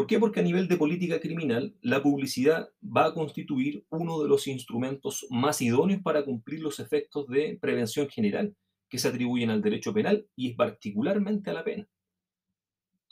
¿Por 0.00 0.06
qué? 0.06 0.18
Porque 0.18 0.40
a 0.40 0.42
nivel 0.42 0.66
de 0.66 0.78
política 0.78 1.20
criminal, 1.20 1.76
la 1.82 2.02
publicidad 2.02 2.70
va 2.82 3.04
a 3.04 3.12
constituir 3.12 3.84
uno 3.90 4.22
de 4.22 4.30
los 4.30 4.46
instrumentos 4.46 5.26
más 5.28 5.60
idóneos 5.60 6.00
para 6.00 6.24
cumplir 6.24 6.62
los 6.62 6.80
efectos 6.80 7.26
de 7.26 7.58
prevención 7.60 8.08
general 8.08 8.56
que 8.88 8.96
se 8.96 9.08
atribuyen 9.08 9.50
al 9.50 9.60
derecho 9.60 9.92
penal 9.92 10.26
y 10.34 10.54
particularmente 10.54 11.50
a 11.50 11.52
la 11.52 11.64
pena. 11.64 11.86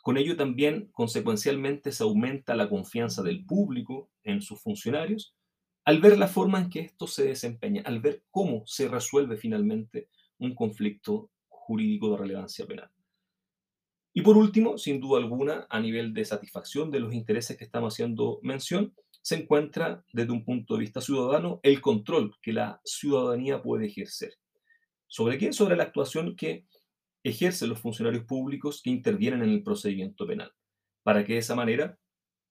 Con 0.02 0.16
ello 0.16 0.34
también, 0.34 0.88
consecuencialmente, 0.92 1.92
se 1.92 2.04
aumenta 2.04 2.56
la 2.56 2.70
confianza 2.70 3.22
del 3.22 3.44
público 3.44 4.08
en 4.22 4.40
sus 4.40 4.58
funcionarios 4.58 5.34
al 5.84 6.00
ver 6.00 6.16
la 6.16 6.26
forma 6.26 6.58
en 6.58 6.70
que 6.70 6.80
esto 6.80 7.06
se 7.06 7.24
desempeña, 7.24 7.82
al 7.84 8.00
ver 8.00 8.22
cómo 8.30 8.62
se 8.64 8.88
resuelve 8.88 9.36
finalmente 9.36 10.08
un 10.38 10.54
conflicto 10.54 11.30
jurídico 11.48 12.12
de 12.12 12.16
relevancia 12.16 12.66
penal. 12.66 12.90
Y 14.18 14.22
por 14.22 14.36
último, 14.36 14.78
sin 14.78 14.98
duda 14.98 15.20
alguna, 15.20 15.68
a 15.70 15.78
nivel 15.78 16.12
de 16.12 16.24
satisfacción 16.24 16.90
de 16.90 16.98
los 16.98 17.14
intereses 17.14 17.56
que 17.56 17.62
estamos 17.62 17.94
haciendo 17.94 18.40
mención, 18.42 18.92
se 19.22 19.36
encuentra 19.36 20.04
desde 20.12 20.32
un 20.32 20.44
punto 20.44 20.74
de 20.74 20.80
vista 20.80 21.00
ciudadano 21.00 21.60
el 21.62 21.80
control 21.80 22.34
que 22.42 22.52
la 22.52 22.80
ciudadanía 22.84 23.62
puede 23.62 23.86
ejercer. 23.86 24.32
¿Sobre 25.06 25.38
quién? 25.38 25.52
Sobre 25.52 25.76
la 25.76 25.84
actuación 25.84 26.34
que 26.34 26.66
ejercen 27.22 27.68
los 27.68 27.78
funcionarios 27.78 28.24
públicos 28.24 28.82
que 28.82 28.90
intervienen 28.90 29.44
en 29.44 29.50
el 29.50 29.62
procedimiento 29.62 30.26
penal, 30.26 30.50
para 31.04 31.24
que 31.24 31.34
de 31.34 31.38
esa 31.38 31.54
manera 31.54 31.96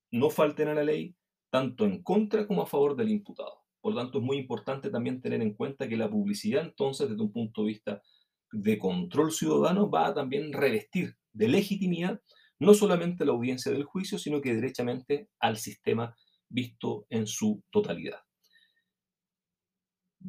no 0.10 0.30
falten 0.30 0.70
a 0.70 0.74
la 0.74 0.86
ley 0.86 1.18
tanto 1.50 1.84
en 1.84 2.02
contra 2.02 2.48
como 2.48 2.62
a 2.62 2.66
favor 2.66 2.96
del 2.96 3.10
imputado. 3.10 3.66
Por 3.82 3.94
lo 3.94 4.00
tanto, 4.00 4.20
es 4.20 4.24
muy 4.24 4.38
importante 4.38 4.90
también 4.90 5.20
tener 5.20 5.42
en 5.42 5.54
cuenta 5.54 5.90
que 5.90 5.98
la 5.98 6.10
publicidad, 6.10 6.64
entonces, 6.64 7.10
desde 7.10 7.22
un 7.22 7.34
punto 7.34 7.64
de 7.64 7.68
vista 7.68 8.02
de 8.52 8.78
control 8.78 9.32
ciudadano, 9.32 9.90
va 9.90 10.08
a 10.08 10.14
también 10.14 10.54
revestir 10.54 11.16
de 11.34 11.48
legitimidad 11.48 12.22
no 12.60 12.74
solamente 12.74 13.26
la 13.26 13.34
audiencia 13.34 13.72
del 13.72 13.84
juicio, 13.84 14.18
sino 14.18 14.42
que 14.42 14.54
derechamente 14.54 15.30
al 15.40 15.58
sistema 15.58 16.16
visto 16.50 17.06
en 17.10 17.28
su 17.28 17.64
totalidad. 17.70 18.20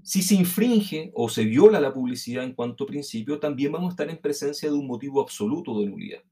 Si 0.03 0.23
se 0.23 0.35
infringe 0.35 1.11
o 1.15 1.29
se 1.29 1.45
viola 1.45 1.81
la 1.81 1.93
publicidad 1.93 2.45
en 2.45 2.55
cuanto 2.55 2.87
principio, 2.87 3.41
también 3.41 3.73
vamos 3.73 3.89
a 3.89 3.93
estar 3.93 4.11
en 4.11 4.21
presencia 4.21 4.69
de 4.69 4.75
un 4.75 4.87
motivo 4.87 5.21
absoluto 5.21 5.81
de 5.81 5.87
nulidad, 5.87 6.23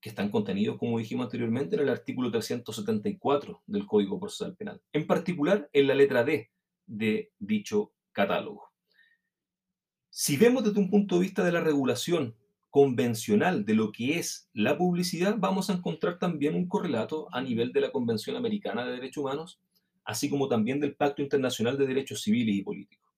que 0.00 0.10
están 0.10 0.30
contenidos, 0.30 0.76
como 0.76 0.98
dijimos 0.98 1.24
anteriormente, 1.24 1.76
en 1.76 1.82
el 1.82 1.88
artículo 1.88 2.30
374 2.30 3.62
del 3.66 3.86
Código 3.86 4.20
Procesal 4.20 4.54
Penal, 4.56 4.80
en 4.92 5.06
particular 5.06 5.68
en 5.72 5.86
la 5.86 5.94
letra 5.94 6.22
D 6.22 6.50
de 6.86 7.32
dicho 7.38 7.92
catálogo. 8.12 8.65
Si 10.18 10.38
vemos 10.38 10.64
desde 10.64 10.80
un 10.80 10.88
punto 10.88 11.16
de 11.16 11.20
vista 11.20 11.44
de 11.44 11.52
la 11.52 11.60
regulación 11.60 12.34
convencional 12.70 13.66
de 13.66 13.74
lo 13.74 13.92
que 13.92 14.18
es 14.18 14.48
la 14.54 14.78
publicidad, 14.78 15.36
vamos 15.38 15.68
a 15.68 15.74
encontrar 15.74 16.18
también 16.18 16.54
un 16.54 16.68
correlato 16.68 17.28
a 17.34 17.42
nivel 17.42 17.70
de 17.74 17.82
la 17.82 17.92
Convención 17.92 18.34
Americana 18.34 18.86
de 18.86 18.92
Derechos 18.92 19.22
Humanos, 19.22 19.60
así 20.06 20.30
como 20.30 20.48
también 20.48 20.80
del 20.80 20.94
Pacto 20.94 21.20
Internacional 21.20 21.76
de 21.76 21.86
Derechos 21.86 22.22
Civiles 22.22 22.56
y 22.56 22.62
Políticos. 22.62 23.12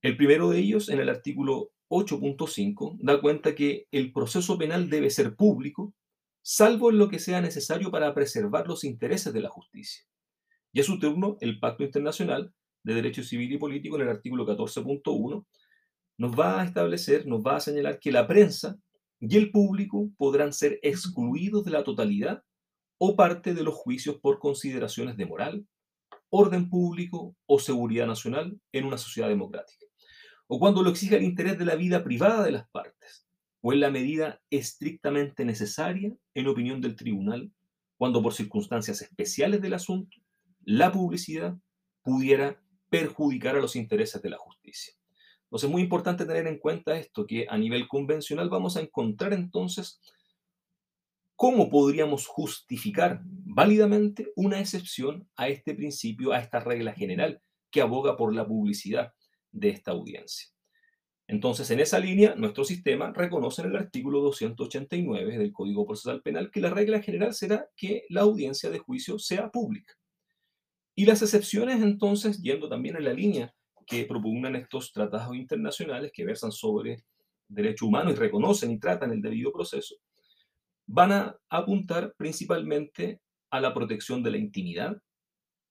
El 0.00 0.16
primero 0.16 0.48
de 0.48 0.58
ellos, 0.58 0.88
en 0.88 1.00
el 1.00 1.10
artículo 1.10 1.70
8.5, 1.88 2.96
da 3.02 3.20
cuenta 3.20 3.54
que 3.54 3.88
el 3.92 4.10
proceso 4.10 4.56
penal 4.56 4.88
debe 4.88 5.10
ser 5.10 5.36
público, 5.36 5.92
salvo 6.40 6.88
en 6.88 6.96
lo 6.96 7.10
que 7.10 7.18
sea 7.18 7.42
necesario 7.42 7.90
para 7.90 8.14
preservar 8.14 8.66
los 8.66 8.84
intereses 8.84 9.34
de 9.34 9.42
la 9.42 9.50
justicia. 9.50 10.02
Y 10.72 10.80
a 10.80 10.84
su 10.84 10.98
turno, 10.98 11.36
el 11.42 11.60
Pacto 11.60 11.84
Internacional 11.84 12.54
de 12.82 12.94
Derecho 12.94 13.22
Civil 13.22 13.52
y 13.52 13.58
Político, 13.58 13.96
en 13.96 14.02
el 14.02 14.08
artículo 14.08 14.46
14.1, 14.46 15.44
nos 16.18 16.38
va 16.38 16.60
a 16.60 16.64
establecer, 16.64 17.26
nos 17.26 17.42
va 17.42 17.56
a 17.56 17.60
señalar 17.60 17.98
que 17.98 18.12
la 18.12 18.26
prensa 18.26 18.78
y 19.20 19.36
el 19.36 19.50
público 19.50 20.10
podrán 20.16 20.52
ser 20.52 20.78
excluidos 20.82 21.64
de 21.64 21.70
la 21.70 21.84
totalidad 21.84 22.42
o 22.98 23.16
parte 23.16 23.54
de 23.54 23.62
los 23.62 23.74
juicios 23.74 24.16
por 24.20 24.38
consideraciones 24.38 25.16
de 25.16 25.26
moral, 25.26 25.66
orden 26.30 26.70
público 26.70 27.34
o 27.46 27.58
seguridad 27.58 28.06
nacional 28.06 28.58
en 28.72 28.84
una 28.84 28.98
sociedad 28.98 29.28
democrática, 29.28 29.86
o 30.46 30.58
cuando 30.58 30.82
lo 30.82 30.90
exija 30.90 31.16
el 31.16 31.24
interés 31.24 31.58
de 31.58 31.64
la 31.64 31.74
vida 31.74 32.04
privada 32.04 32.44
de 32.44 32.52
las 32.52 32.68
partes, 32.68 33.26
o 33.60 33.72
en 33.72 33.80
la 33.80 33.90
medida 33.90 34.40
estrictamente 34.50 35.44
necesaria, 35.44 36.14
en 36.34 36.46
opinión 36.46 36.80
del 36.80 36.96
tribunal, 36.96 37.50
cuando 37.96 38.22
por 38.22 38.34
circunstancias 38.34 39.02
especiales 39.02 39.60
del 39.60 39.74
asunto, 39.74 40.18
la 40.64 40.90
publicidad 40.92 41.56
pudiera 42.02 42.61
perjudicar 42.92 43.56
a 43.56 43.60
los 43.60 43.74
intereses 43.74 44.20
de 44.20 44.28
la 44.28 44.36
justicia. 44.36 44.92
Entonces 45.44 45.66
es 45.66 45.72
muy 45.72 45.80
importante 45.80 46.26
tener 46.26 46.46
en 46.46 46.58
cuenta 46.58 46.94
esto, 46.94 47.26
que 47.26 47.46
a 47.48 47.56
nivel 47.56 47.88
convencional 47.88 48.50
vamos 48.50 48.76
a 48.76 48.82
encontrar 48.82 49.32
entonces 49.32 49.98
cómo 51.34 51.70
podríamos 51.70 52.26
justificar 52.26 53.22
válidamente 53.24 54.30
una 54.36 54.60
excepción 54.60 55.26
a 55.36 55.48
este 55.48 55.74
principio, 55.74 56.32
a 56.32 56.38
esta 56.38 56.60
regla 56.60 56.92
general 56.92 57.40
que 57.70 57.80
aboga 57.80 58.14
por 58.18 58.34
la 58.34 58.46
publicidad 58.46 59.14
de 59.50 59.70
esta 59.70 59.92
audiencia. 59.92 60.48
Entonces, 61.26 61.70
en 61.70 61.80
esa 61.80 61.98
línea, 61.98 62.34
nuestro 62.34 62.62
sistema 62.62 63.10
reconoce 63.10 63.62
en 63.62 63.68
el 63.70 63.76
artículo 63.76 64.20
289 64.20 65.38
del 65.38 65.50
Código 65.50 65.86
Procesal 65.86 66.20
Penal 66.20 66.50
que 66.50 66.60
la 66.60 66.68
regla 66.68 67.00
general 67.00 67.32
será 67.32 67.70
que 67.74 68.04
la 68.10 68.20
audiencia 68.20 68.68
de 68.68 68.80
juicio 68.80 69.18
sea 69.18 69.50
pública. 69.50 69.94
Y 70.94 71.06
las 71.06 71.22
excepciones, 71.22 71.82
entonces, 71.82 72.42
yendo 72.42 72.68
también 72.68 72.96
en 72.96 73.04
la 73.04 73.12
línea 73.12 73.54
que 73.86 74.04
propugnan 74.04 74.56
estos 74.56 74.92
tratados 74.92 75.34
internacionales 75.34 76.12
que 76.14 76.24
versan 76.24 76.52
sobre 76.52 77.04
derechos 77.48 77.88
humanos 77.88 78.14
y 78.14 78.16
reconocen 78.16 78.70
y 78.70 78.78
tratan 78.78 79.12
el 79.12 79.22
debido 79.22 79.52
proceso, 79.52 79.96
van 80.86 81.12
a 81.12 81.36
apuntar 81.48 82.14
principalmente 82.16 83.20
a 83.50 83.60
la 83.60 83.72
protección 83.74 84.22
de 84.22 84.30
la 84.30 84.38
intimidad, 84.38 84.96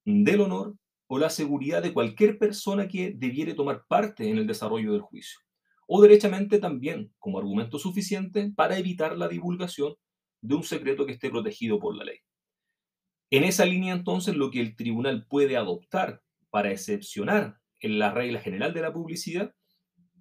del 0.06 0.42
honor 0.42 0.76
o 1.08 1.20
la 1.20 1.30
seguridad 1.30 1.84
de 1.84 1.94
cualquier 1.94 2.38
persona 2.38 2.88
que 2.88 3.14
debiere 3.16 3.54
tomar 3.54 3.84
parte 3.88 4.30
en 4.30 4.38
el 4.38 4.48
desarrollo 4.48 4.94
del 4.94 5.02
juicio, 5.02 5.40
o 5.88 6.02
derechamente 6.02 6.58
también 6.60 7.14
como 7.20 7.38
argumento 7.38 7.78
suficiente 7.78 8.52
para 8.56 8.78
evitar 8.78 9.18
la 9.18 9.28
divulgación 9.28 9.96
de 10.42 10.56
un 10.56 10.64
secreto 10.64 11.06
que 11.06 11.14
esté 11.14 11.30
protegido 11.30 11.80
por 11.80 11.96
la 11.96 12.06
ley. 12.06 12.18
En 13.32 13.46
esa 13.46 13.66
línea 13.66 13.94
entonces 13.94 14.36
lo 14.36 14.52
que 14.52 14.60
el 14.60 14.76
tribunal 14.76 15.26
puede 15.26 15.56
adoptar 15.56 16.22
para 16.50 16.70
excepcionar 16.70 17.60
en 17.80 17.98
la 17.98 18.14
regla 18.14 18.42
general 18.42 18.74
de 18.74 18.82
la 18.82 18.92
publicidad 18.92 19.56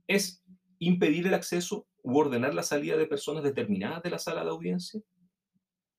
es 0.07 0.45
impedir 0.79 1.27
el 1.27 1.35
acceso 1.35 1.89
u 2.05 2.17
ordenar 2.17 2.55
la 2.55 2.63
salida 2.63 2.97
de 2.97 3.07
personas 3.07 3.43
determinadas 3.43 4.05
de 4.05 4.11
la 4.11 4.21
sala 4.21 4.45
de 4.45 4.51
audiencia, 4.51 5.01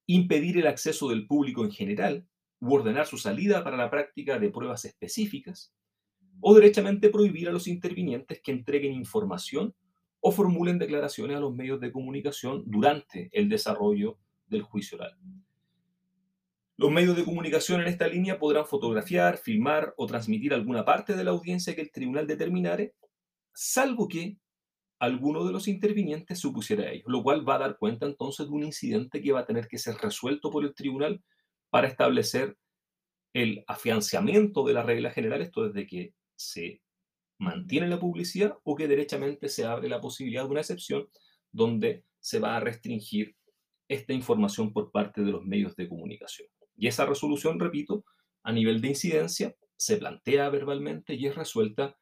impedir 0.07 0.57
el 0.57 0.67
acceso 0.67 1.09
del 1.09 1.27
público 1.27 1.65
en 1.65 1.71
general 1.71 2.25
u 2.61 2.73
ordenar 2.73 3.05
su 3.05 3.17
salida 3.17 3.61
para 3.61 3.75
la 3.75 3.91
práctica 3.91 4.39
de 4.39 4.49
pruebas 4.49 4.85
específicas, 4.85 5.73
o 6.39 6.55
derechamente 6.55 7.09
prohibir 7.09 7.49
a 7.49 7.51
los 7.51 7.67
intervinientes 7.67 8.41
que 8.41 8.51
entreguen 8.51 8.93
información 8.93 9.75
o 10.21 10.31
formulen 10.31 10.79
declaraciones 10.79 11.35
a 11.35 11.41
los 11.41 11.53
medios 11.53 11.81
de 11.81 11.91
comunicación 11.91 12.63
durante 12.65 13.29
el 13.33 13.49
desarrollo 13.49 14.17
del 14.47 14.61
juicio 14.61 14.97
oral. 14.97 15.17
Los 16.81 16.89
medios 16.89 17.15
de 17.15 17.23
comunicación 17.23 17.79
en 17.81 17.89
esta 17.89 18.07
línea 18.07 18.39
podrán 18.39 18.65
fotografiar, 18.65 19.37
filmar 19.37 19.93
o 19.97 20.07
transmitir 20.07 20.51
alguna 20.51 20.83
parte 20.83 21.15
de 21.15 21.23
la 21.23 21.29
audiencia 21.29 21.75
que 21.75 21.81
el 21.81 21.91
tribunal 21.91 22.25
determinare, 22.25 22.95
salvo 23.53 24.07
que 24.07 24.39
alguno 24.97 25.45
de 25.45 25.51
los 25.51 25.67
intervinientes 25.67 26.39
se 26.39 26.47
opusiera 26.47 26.85
a 26.85 26.91
ello, 26.91 27.03
lo 27.05 27.21
cual 27.21 27.47
va 27.47 27.57
a 27.57 27.59
dar 27.59 27.77
cuenta 27.77 28.07
entonces 28.07 28.47
de 28.47 28.51
un 28.51 28.63
incidente 28.63 29.21
que 29.21 29.31
va 29.31 29.41
a 29.41 29.45
tener 29.45 29.67
que 29.67 29.77
ser 29.77 29.93
resuelto 29.97 30.49
por 30.49 30.65
el 30.65 30.73
tribunal 30.73 31.23
para 31.69 31.87
establecer 31.87 32.57
el 33.33 33.63
afianzamiento 33.67 34.65
de 34.65 34.73
la 34.73 34.81
regla 34.81 35.11
general, 35.11 35.43
esto 35.43 35.67
es 35.67 35.73
de 35.73 35.85
que 35.85 36.15
se 36.35 36.81
mantiene 37.37 37.89
la 37.89 37.99
publicidad 37.99 38.57
o 38.63 38.75
que 38.75 38.87
derechamente 38.87 39.49
se 39.49 39.65
abre 39.65 39.87
la 39.87 40.01
posibilidad 40.01 40.45
de 40.45 40.49
una 40.49 40.61
excepción 40.61 41.07
donde 41.51 42.05
se 42.19 42.39
va 42.39 42.57
a 42.57 42.59
restringir 42.59 43.35
esta 43.87 44.13
información 44.13 44.73
por 44.73 44.91
parte 44.91 45.21
de 45.21 45.29
los 45.29 45.45
medios 45.45 45.75
de 45.75 45.87
comunicación. 45.87 46.50
Y 46.75 46.87
esa 46.87 47.05
resolución, 47.05 47.59
repito, 47.59 48.05
a 48.43 48.51
nivel 48.51 48.81
de 48.81 48.89
incidencia, 48.89 49.55
se 49.75 49.97
plantea 49.97 50.49
verbalmente 50.49 51.15
y 51.15 51.27
es 51.27 51.35
resuelta 51.35 51.97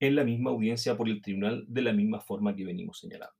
en 0.00 0.16
la 0.16 0.24
misma 0.24 0.50
audiencia 0.50 0.96
por 0.96 1.08
el 1.08 1.22
tribunal 1.22 1.64
de 1.68 1.82
la 1.82 1.92
misma 1.92 2.20
forma 2.20 2.54
que 2.54 2.64
venimos 2.64 2.98
señalando. 2.98 3.34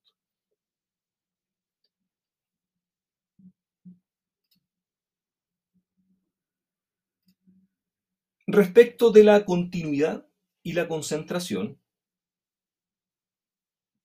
Respecto 8.46 9.10
de 9.10 9.24
la 9.24 9.44
continuidad 9.44 10.28
y 10.62 10.74
la 10.74 10.86
concentración, 10.86 11.80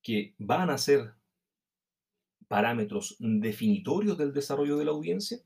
que 0.02 0.34
van 0.38 0.70
a 0.70 0.78
ser 0.78 1.14
parámetros 2.48 3.16
definitorios 3.20 4.18
del 4.18 4.34
desarrollo 4.34 4.78
de 4.78 4.86
la 4.86 4.92
audiencia, 4.92 5.40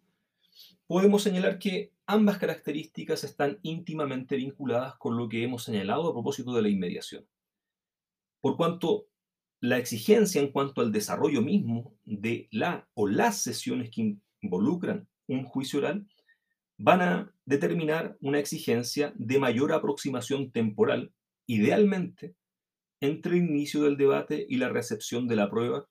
podemos 0.88 1.24
señalar 1.24 1.60
que 1.60 1.92
ambas 2.06 2.38
características 2.38 3.24
están 3.24 3.60
íntimamente 3.63 4.36
vinculadas 4.36 4.96
con 4.98 5.18
lo 5.18 5.30
que 5.30 5.44
hemos 5.44 5.63
señalado 5.63 6.10
a 6.10 6.13
propósito 6.13 6.54
de 6.54 6.62
la 6.62 6.70
inmediación. 6.70 7.26
Por 8.42 8.58
cuanto 8.58 9.08
la 9.60 9.78
exigencia 9.78 10.42
en 10.42 10.52
cuanto 10.52 10.82
al 10.82 10.92
desarrollo 10.92 11.42
mismo 11.42 11.96
de 12.04 12.50
la 12.52 12.88
o 12.94 13.08
las 13.08 13.42
sesiones 13.42 13.89
que 13.89 14.18
involucran 14.42 15.08
un 15.28 15.46
juicio 15.46 15.80
oral 15.80 16.06
van 16.78 17.02
a 17.02 17.34
determinar 17.46 18.18
una 18.20 18.39
exigencia 18.39 19.13
de 19.16 19.39
mayor 19.39 19.72
aproximación 19.72 20.52
temporal, 20.52 21.13
idealmente, 21.48 22.36
entre 23.00 23.38
el 23.38 23.46
inicio 23.46 23.84
del 23.84 23.96
debate 23.96 24.46
y 24.50 24.58
la 24.58 24.70
recepción 24.70 25.28
de 25.28 25.38
la 25.38 25.50
prueba, 25.50 25.88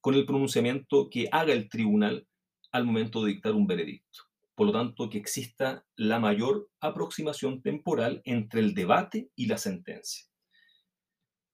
con 0.00 0.14
el 0.14 0.26
pronunciamiento 0.26 1.08
que 1.08 1.28
haga 1.30 1.52
el 1.52 1.68
tribunal 1.68 2.26
al 2.72 2.84
momento 2.84 3.22
de 3.22 3.32
dictar 3.32 3.54
un 3.54 3.66
veredicto. 3.66 4.24
Por 4.54 4.66
lo 4.66 4.72
tanto, 4.72 5.08
que 5.08 5.18
exista 5.18 5.84
la 5.96 6.18
mayor 6.18 6.68
aproximación 6.80 7.62
temporal 7.62 8.22
entre 8.24 8.60
el 8.60 8.74
debate 8.74 9.30
y 9.36 9.46
la 9.46 9.58
sentencia. 9.58 10.26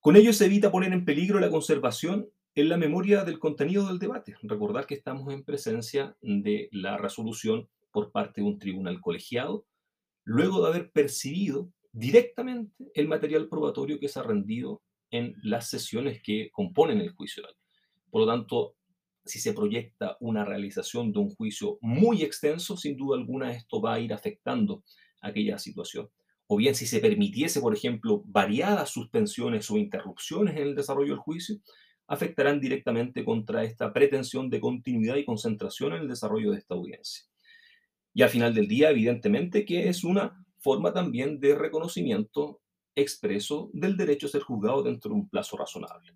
Con 0.00 0.16
ello 0.16 0.32
se 0.32 0.46
evita 0.46 0.70
poner 0.70 0.92
en 0.92 1.04
peligro 1.04 1.40
la 1.40 1.50
conservación 1.50 2.28
en 2.54 2.68
la 2.68 2.76
memoria 2.76 3.24
del 3.24 3.38
contenido 3.38 3.86
del 3.86 3.98
debate. 3.98 4.36
Recordar 4.42 4.86
que 4.86 4.94
estamos 4.94 5.32
en 5.32 5.44
presencia 5.44 6.16
de 6.22 6.68
la 6.72 6.96
resolución 6.96 7.68
por 7.92 8.10
parte 8.10 8.40
de 8.40 8.46
un 8.46 8.58
tribunal 8.58 9.00
colegiado, 9.00 9.66
luego 10.24 10.62
de 10.62 10.68
haber 10.68 10.90
percibido 10.90 11.70
directamente 11.92 12.90
el 12.94 13.08
material 13.08 13.48
probatorio 13.48 13.98
que 13.98 14.08
se 14.08 14.20
ha 14.20 14.22
rendido 14.22 14.82
en 15.10 15.34
las 15.42 15.68
sesiones 15.70 16.22
que 16.22 16.50
componen 16.52 17.00
el 17.00 17.10
juicio 17.10 17.42
oral. 17.42 17.56
Por 18.10 18.22
lo 18.22 18.26
tanto, 18.26 18.76
si 19.28 19.38
se 19.38 19.52
proyecta 19.52 20.16
una 20.20 20.44
realización 20.44 21.12
de 21.12 21.20
un 21.20 21.30
juicio 21.30 21.78
muy 21.80 22.22
extenso, 22.22 22.76
sin 22.76 22.96
duda 22.96 23.18
alguna 23.18 23.52
esto 23.52 23.80
va 23.80 23.94
a 23.94 24.00
ir 24.00 24.12
afectando 24.12 24.82
aquella 25.20 25.58
situación. 25.58 26.10
O 26.46 26.56
bien 26.56 26.74
si 26.74 26.86
se 26.86 27.00
permitiese, 27.00 27.60
por 27.60 27.74
ejemplo, 27.74 28.22
variadas 28.24 28.90
suspensiones 28.90 29.70
o 29.70 29.76
interrupciones 29.76 30.56
en 30.56 30.62
el 30.62 30.74
desarrollo 30.74 31.12
del 31.12 31.20
juicio, 31.20 31.56
afectarán 32.06 32.58
directamente 32.58 33.24
contra 33.24 33.64
esta 33.64 33.92
pretensión 33.92 34.48
de 34.48 34.60
continuidad 34.60 35.16
y 35.16 35.26
concentración 35.26 35.92
en 35.92 36.02
el 36.02 36.08
desarrollo 36.08 36.52
de 36.52 36.58
esta 36.58 36.74
audiencia. 36.74 37.26
Y 38.14 38.22
al 38.22 38.30
final 38.30 38.54
del 38.54 38.66
día, 38.66 38.90
evidentemente 38.90 39.64
que 39.64 39.88
es 39.88 40.04
una 40.04 40.44
forma 40.58 40.92
también 40.92 41.38
de 41.38 41.54
reconocimiento 41.54 42.60
expreso 42.94 43.70
del 43.74 43.96
derecho 43.96 44.26
a 44.26 44.30
ser 44.30 44.42
juzgado 44.42 44.82
dentro 44.82 45.10
de 45.10 45.16
un 45.16 45.28
plazo 45.28 45.56
razonable. 45.56 46.14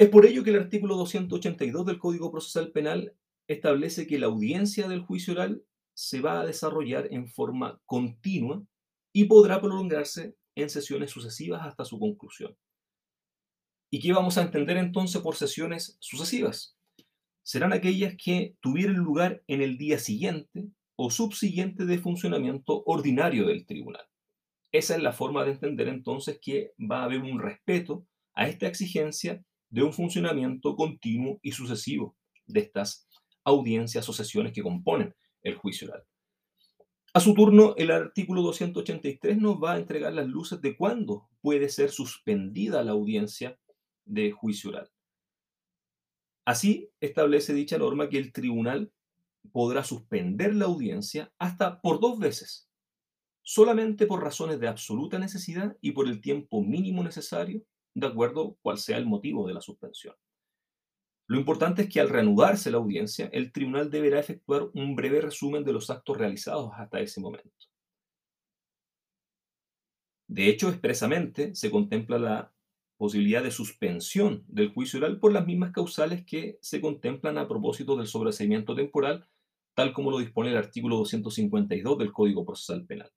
Es 0.00 0.08
por 0.08 0.24
ello 0.24 0.42
que 0.42 0.48
el 0.48 0.58
artículo 0.58 0.96
282 0.96 1.84
del 1.84 1.98
Código 1.98 2.32
Procesal 2.32 2.72
Penal 2.72 3.14
establece 3.46 4.06
que 4.06 4.18
la 4.18 4.28
audiencia 4.28 4.88
del 4.88 5.02
juicio 5.02 5.34
oral 5.34 5.62
se 5.92 6.22
va 6.22 6.40
a 6.40 6.46
desarrollar 6.46 7.08
en 7.10 7.28
forma 7.28 7.78
continua 7.84 8.64
y 9.12 9.26
podrá 9.26 9.60
prolongarse 9.60 10.36
en 10.54 10.70
sesiones 10.70 11.10
sucesivas 11.10 11.66
hasta 11.66 11.84
su 11.84 11.98
conclusión. 11.98 12.56
¿Y 13.92 14.00
qué 14.00 14.14
vamos 14.14 14.38
a 14.38 14.42
entender 14.42 14.78
entonces 14.78 15.20
por 15.20 15.36
sesiones 15.36 15.98
sucesivas? 16.00 16.78
Serán 17.42 17.74
aquellas 17.74 18.16
que 18.16 18.56
tuvieran 18.60 18.96
lugar 18.96 19.42
en 19.48 19.60
el 19.60 19.76
día 19.76 19.98
siguiente 19.98 20.70
o 20.96 21.10
subsiguiente 21.10 21.84
de 21.84 21.98
funcionamiento 21.98 22.84
ordinario 22.86 23.46
del 23.48 23.66
tribunal. 23.66 24.06
Esa 24.72 24.96
es 24.96 25.02
la 25.02 25.12
forma 25.12 25.44
de 25.44 25.50
entender 25.50 25.88
entonces 25.88 26.38
que 26.40 26.72
va 26.78 27.02
a 27.02 27.04
haber 27.04 27.20
un 27.20 27.38
respeto 27.38 28.06
a 28.32 28.48
esta 28.48 28.66
exigencia 28.66 29.44
de 29.70 29.82
un 29.82 29.92
funcionamiento 29.92 30.76
continuo 30.76 31.38
y 31.42 31.52
sucesivo 31.52 32.16
de 32.46 32.60
estas 32.60 33.08
audiencias 33.44 34.08
o 34.08 34.12
sesiones 34.12 34.52
que 34.52 34.62
componen 34.62 35.14
el 35.42 35.54
juicio 35.54 35.88
oral. 35.88 36.04
A 37.12 37.20
su 37.20 37.34
turno, 37.34 37.74
el 37.76 37.90
artículo 37.90 38.42
283 38.42 39.38
nos 39.38 39.56
va 39.56 39.72
a 39.72 39.78
entregar 39.78 40.12
las 40.12 40.28
luces 40.28 40.60
de 40.60 40.76
cuándo 40.76 41.28
puede 41.40 41.68
ser 41.68 41.90
suspendida 41.90 42.84
la 42.84 42.92
audiencia 42.92 43.58
de 44.04 44.30
juicio 44.30 44.70
oral. 44.70 44.90
Así 46.44 46.90
establece 47.00 47.52
dicha 47.52 47.78
norma 47.78 48.08
que 48.08 48.18
el 48.18 48.32
tribunal 48.32 48.92
podrá 49.52 49.82
suspender 49.82 50.54
la 50.54 50.66
audiencia 50.66 51.32
hasta 51.38 51.80
por 51.80 52.00
dos 52.00 52.18
veces, 52.18 52.68
solamente 53.42 54.06
por 54.06 54.22
razones 54.22 54.60
de 54.60 54.68
absoluta 54.68 55.18
necesidad 55.18 55.76
y 55.80 55.92
por 55.92 56.06
el 56.06 56.20
tiempo 56.20 56.62
mínimo 56.62 57.02
necesario, 57.02 57.62
de 57.94 58.06
acuerdo 58.06 58.56
cual 58.62 58.78
sea 58.78 58.98
el 58.98 59.06
motivo 59.06 59.46
de 59.46 59.54
la 59.54 59.60
suspensión. 59.60 60.14
Lo 61.30 61.38
importante 61.38 61.82
es 61.82 61.88
que 61.88 62.00
al 62.00 62.08
reanudarse 62.08 62.72
la 62.72 62.78
audiencia, 62.78 63.30
el 63.32 63.52
tribunal 63.52 63.88
deberá 63.88 64.18
efectuar 64.18 64.68
un 64.74 64.96
breve 64.96 65.20
resumen 65.20 65.62
de 65.62 65.72
los 65.72 65.88
actos 65.88 66.16
realizados 66.16 66.72
hasta 66.74 67.00
ese 67.00 67.20
momento. 67.20 67.66
De 70.26 70.48
hecho, 70.48 70.68
expresamente 70.68 71.54
se 71.54 71.70
contempla 71.70 72.18
la 72.18 72.52
posibilidad 72.96 73.44
de 73.44 73.52
suspensión 73.52 74.44
del 74.48 74.72
juicio 74.72 74.98
oral 74.98 75.20
por 75.20 75.32
las 75.32 75.46
mismas 75.46 75.70
causales 75.70 76.26
que 76.26 76.58
se 76.60 76.80
contemplan 76.80 77.38
a 77.38 77.46
propósito 77.46 77.96
del 77.96 78.08
sobreseimiento 78.08 78.74
temporal, 78.74 79.28
tal 79.74 79.92
como 79.92 80.10
lo 80.10 80.18
dispone 80.18 80.50
el 80.50 80.56
artículo 80.56 80.96
252 80.96 81.96
del 81.96 82.12
Código 82.12 82.44
Procesal 82.44 82.84
Penal. 82.86 83.12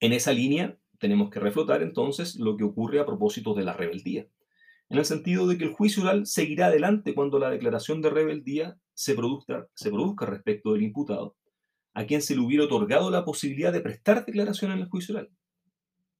En 0.00 0.12
esa 0.12 0.32
línea, 0.32 0.79
tenemos 1.00 1.30
que 1.30 1.40
reflotar 1.40 1.82
entonces 1.82 2.36
lo 2.36 2.56
que 2.56 2.64
ocurre 2.64 3.00
a 3.00 3.06
propósito 3.06 3.54
de 3.54 3.64
la 3.64 3.72
rebeldía 3.72 4.28
en 4.90 4.98
el 4.98 5.04
sentido 5.04 5.46
de 5.46 5.56
que 5.56 5.64
el 5.64 5.72
juicio 5.72 6.02
oral 6.02 6.26
seguirá 6.26 6.66
adelante 6.66 7.14
cuando 7.14 7.38
la 7.38 7.48
declaración 7.48 8.02
de 8.02 8.10
rebeldía 8.10 8.76
se 8.92 9.14
produzca, 9.14 9.68
se 9.72 9.88
produzca 9.88 10.26
respecto 10.26 10.72
del 10.72 10.82
imputado, 10.82 11.36
a 11.94 12.04
quien 12.04 12.20
se 12.20 12.34
le 12.34 12.40
hubiera 12.40 12.64
otorgado 12.64 13.08
la 13.08 13.24
posibilidad 13.24 13.72
de 13.72 13.80
prestar 13.80 14.26
declaración 14.26 14.72
en 14.72 14.80
el 14.80 14.88
juicio 14.88 15.14
oral, 15.14 15.30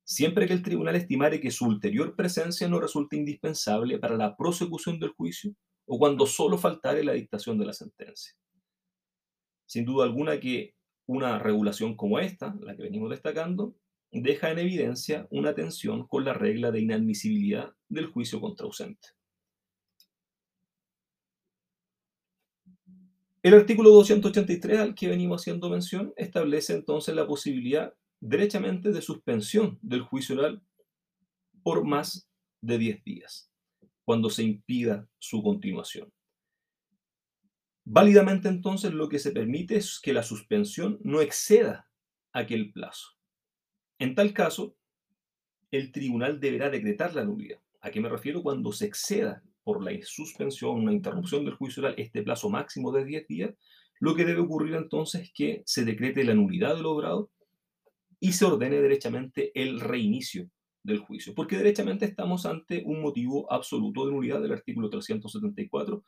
siempre 0.04 0.46
que 0.46 0.52
el 0.52 0.62
tribunal 0.62 0.94
estimare 0.94 1.40
que 1.40 1.50
su 1.50 1.66
ulterior 1.66 2.14
presencia 2.14 2.68
no 2.68 2.78
resulte 2.78 3.16
indispensable 3.16 3.98
para 3.98 4.16
la 4.16 4.36
prosecución 4.36 5.00
del 5.00 5.10
juicio 5.10 5.52
o 5.86 5.98
cuando 5.98 6.24
solo 6.26 6.56
faltare 6.56 7.02
la 7.02 7.12
dictación 7.12 7.58
de 7.58 7.66
la 7.66 7.72
sentencia. 7.72 8.34
Sin 9.66 9.84
duda 9.84 10.04
alguna 10.04 10.38
que 10.38 10.76
una 11.06 11.40
regulación 11.40 11.96
como 11.96 12.20
esta, 12.20 12.54
la 12.60 12.76
que 12.76 12.84
venimos 12.84 13.10
destacando, 13.10 13.74
deja 14.10 14.50
en 14.50 14.58
evidencia 14.58 15.26
una 15.30 15.54
tensión 15.54 16.06
con 16.06 16.24
la 16.24 16.34
regla 16.34 16.70
de 16.70 16.80
inadmisibilidad 16.80 17.74
del 17.88 18.06
juicio 18.06 18.40
contra 18.40 18.66
ausente. 18.66 19.08
El 23.42 23.54
artículo 23.54 23.90
283 23.90 24.78
al 24.78 24.94
que 24.94 25.08
venimos 25.08 25.40
haciendo 25.40 25.70
mención 25.70 26.12
establece 26.16 26.74
entonces 26.74 27.14
la 27.14 27.26
posibilidad 27.26 27.94
derechamente 28.20 28.92
de 28.92 29.00
suspensión 29.00 29.78
del 29.80 30.02
juicio 30.02 30.36
oral 30.36 30.62
por 31.62 31.86
más 31.86 32.28
de 32.60 32.76
10 32.76 33.04
días, 33.04 33.50
cuando 34.04 34.28
se 34.28 34.42
impida 34.42 35.08
su 35.18 35.42
continuación. 35.42 36.12
Válidamente 37.84 38.48
entonces 38.48 38.92
lo 38.92 39.08
que 39.08 39.18
se 39.18 39.32
permite 39.32 39.76
es 39.76 40.00
que 40.02 40.12
la 40.12 40.22
suspensión 40.22 40.98
no 41.02 41.22
exceda 41.22 41.88
aquel 42.32 42.72
plazo. 42.72 43.19
En 44.00 44.14
tal 44.14 44.32
caso, 44.32 44.74
el 45.70 45.92
tribunal 45.92 46.40
deberá 46.40 46.70
decretar 46.70 47.14
la 47.14 47.22
nulidad. 47.22 47.60
¿A 47.82 47.90
qué 47.90 48.00
me 48.00 48.08
refiero? 48.08 48.42
Cuando 48.42 48.72
se 48.72 48.86
exceda 48.86 49.42
por 49.62 49.84
la 49.84 49.92
suspensión, 50.02 50.80
una 50.80 50.92
interrupción 50.92 51.44
del 51.44 51.54
juicio 51.54 51.82
oral, 51.82 51.94
este 51.98 52.22
plazo 52.22 52.48
máximo 52.48 52.92
de 52.92 53.04
10 53.04 53.28
días, 53.28 53.54
lo 53.98 54.14
que 54.14 54.24
debe 54.24 54.40
ocurrir 54.40 54.74
entonces 54.74 55.20
es 55.20 55.32
que 55.34 55.62
se 55.66 55.84
decrete 55.84 56.24
la 56.24 56.32
nulidad 56.32 56.76
del 56.76 56.86
obrado 56.86 57.30
y 58.18 58.32
se 58.32 58.46
ordene 58.46 58.80
derechamente 58.80 59.52
el 59.54 59.80
reinicio 59.80 60.48
del 60.82 61.00
juicio, 61.00 61.34
porque 61.34 61.58
derechamente 61.58 62.06
estamos 62.06 62.46
ante 62.46 62.82
un 62.86 63.02
motivo 63.02 63.52
absoluto 63.52 64.06
de 64.06 64.12
nulidad 64.12 64.40
del 64.40 64.52
artículo 64.52 64.88
374 64.88 66.02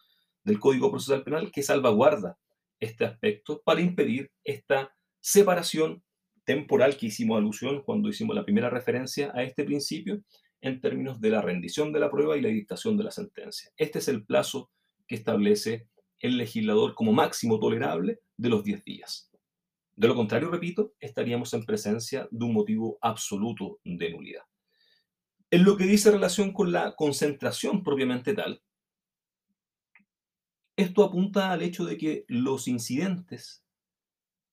del 0.44 0.58
Código 0.58 0.90
Procesal 0.90 1.24
Penal 1.24 1.52
que 1.52 1.62
salvaguarda 1.62 2.38
este 2.80 3.04
aspecto 3.04 3.60
para 3.62 3.82
impedir 3.82 4.30
esta 4.44 4.96
separación 5.20 6.02
temporal 6.44 6.96
que 6.96 7.06
hicimos 7.06 7.38
alusión 7.38 7.82
cuando 7.82 8.08
hicimos 8.08 8.34
la 8.34 8.44
primera 8.44 8.70
referencia 8.70 9.32
a 9.34 9.42
este 9.42 9.64
principio 9.64 10.22
en 10.60 10.80
términos 10.80 11.20
de 11.20 11.30
la 11.30 11.42
rendición 11.42 11.92
de 11.92 12.00
la 12.00 12.10
prueba 12.10 12.36
y 12.36 12.40
la 12.40 12.48
dictación 12.48 12.96
de 12.96 13.04
la 13.04 13.10
sentencia. 13.10 13.70
Este 13.76 13.98
es 13.98 14.08
el 14.08 14.24
plazo 14.24 14.70
que 15.06 15.16
establece 15.16 15.88
el 16.20 16.38
legislador 16.38 16.94
como 16.94 17.12
máximo 17.12 17.58
tolerable 17.58 18.20
de 18.36 18.48
los 18.48 18.62
10 18.62 18.84
días. 18.84 19.30
De 19.94 20.08
lo 20.08 20.14
contrario, 20.14 20.50
repito, 20.50 20.94
estaríamos 21.00 21.52
en 21.52 21.64
presencia 21.64 22.28
de 22.30 22.44
un 22.44 22.54
motivo 22.54 22.98
absoluto 23.00 23.80
de 23.84 24.10
nulidad. 24.10 24.42
En 25.50 25.64
lo 25.64 25.76
que 25.76 25.84
dice 25.84 26.10
relación 26.10 26.52
con 26.52 26.72
la 26.72 26.94
concentración 26.96 27.82
propiamente 27.82 28.32
tal, 28.32 28.62
esto 30.76 31.04
apunta 31.04 31.52
al 31.52 31.62
hecho 31.62 31.84
de 31.84 31.98
que 31.98 32.24
los 32.28 32.68
incidentes 32.68 33.61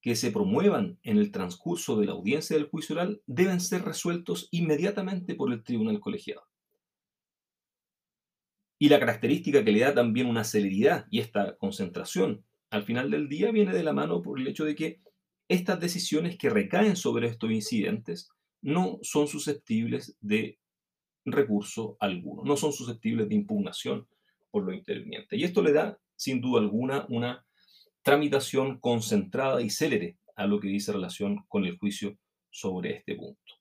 que 0.02 0.16
se 0.16 0.32
promuevan 0.32 1.00
en 1.04 1.18
el 1.18 1.32
transcurso 1.32 2.00
de 2.00 2.06
la 2.06 2.14
audiencia 2.14 2.56
del 2.56 2.70
juicio 2.70 2.96
oral 2.96 3.22
deben 3.26 3.60
ser 3.60 3.84
resueltos 3.84 4.48
inmediatamente 4.52 5.36
por 5.36 5.52
el 5.52 5.64
tribunal 5.64 6.00
colegiado. 6.00 6.44
Y 8.80 8.88
la 8.88 9.00
característica 9.00 9.64
que 9.66 9.72
le 9.74 9.82
da 9.82 9.94
también 9.94 10.28
una 10.28 10.46
celeridad 10.46 11.06
y 11.12 11.20
esta 11.20 11.58
concentración 11.58 12.46
al 12.70 12.84
final 12.84 13.12
del 13.12 13.28
día 13.28 13.52
viene 13.52 13.74
de 13.74 13.84
la 13.84 13.94
mano 13.94 14.22
por 14.22 14.40
el 14.40 14.48
hecho 14.48 14.64
de 14.64 14.76
que 14.76 15.02
estas 15.50 15.80
decisiones 15.80 16.38
que 16.38 16.50
recaen 16.50 16.96
sobre 16.96 17.28
estos 17.28 17.52
incidentes 17.52 18.30
no 18.62 19.00
son 19.02 19.28
susceptibles 19.28 20.16
de 20.22 20.60
recurso 21.26 21.98
alguno, 22.00 22.44
no 22.44 22.56
son 22.56 22.72
susceptibles 22.72 23.28
de 23.28 23.36
impugnación 23.36 24.08
por 24.52 24.64
lo 24.64 24.74
interviniente. 24.74 25.36
Y 25.36 25.44
esto 25.44 25.62
le 25.62 25.74
da, 25.74 26.00
sin 26.16 26.40
duda 26.40 26.62
alguna, 26.62 27.06
una 27.10 27.46
tramitación 28.02 28.80
concentrada 28.80 29.62
y 29.62 29.70
célere 29.70 30.18
a 30.36 30.48
lo 30.48 30.60
que 30.60 30.70
dice 30.70 30.94
relación 30.94 31.44
con 31.48 31.66
el 31.66 31.78
juicio 31.78 32.18
sobre 32.50 32.98
este 32.98 33.16
punto. 33.16 33.54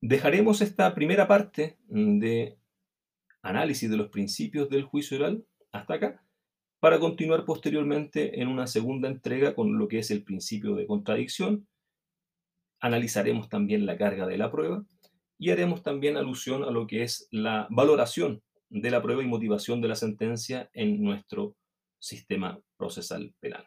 Dejaremos 0.00 0.60
esta 0.60 0.94
primera 0.94 1.26
parte 1.26 1.78
de 1.88 2.56
análisis 3.42 3.90
de 3.90 3.96
los 3.96 4.08
principios 4.08 4.68
del 4.68 4.84
juicio 4.84 5.16
oral 5.16 5.44
hasta 5.72 5.94
acá 5.94 6.22
para 6.78 7.00
continuar 7.00 7.44
posteriormente 7.44 8.40
en 8.40 8.48
una 8.48 8.66
segunda 8.66 9.08
entrega 9.08 9.54
con 9.54 9.78
lo 9.78 9.88
que 9.88 9.98
es 9.98 10.10
el 10.10 10.22
principio 10.22 10.76
de 10.76 10.86
contradicción. 10.86 11.66
Analizaremos 12.80 13.48
también 13.48 13.86
la 13.86 13.96
carga 13.96 14.26
de 14.26 14.38
la 14.38 14.52
prueba 14.52 14.84
y 15.38 15.50
haremos 15.50 15.82
también 15.82 16.16
alusión 16.16 16.62
a 16.62 16.70
lo 16.70 16.86
que 16.86 17.02
es 17.02 17.26
la 17.30 17.66
valoración 17.70 18.42
de 18.80 18.90
la 18.90 19.02
prueba 19.02 19.22
y 19.22 19.26
motivación 19.26 19.80
de 19.80 19.88
la 19.88 19.96
sentencia 19.96 20.68
en 20.72 21.02
nuestro 21.02 21.56
sistema 21.98 22.60
procesal 22.76 23.34
penal. 23.40 23.66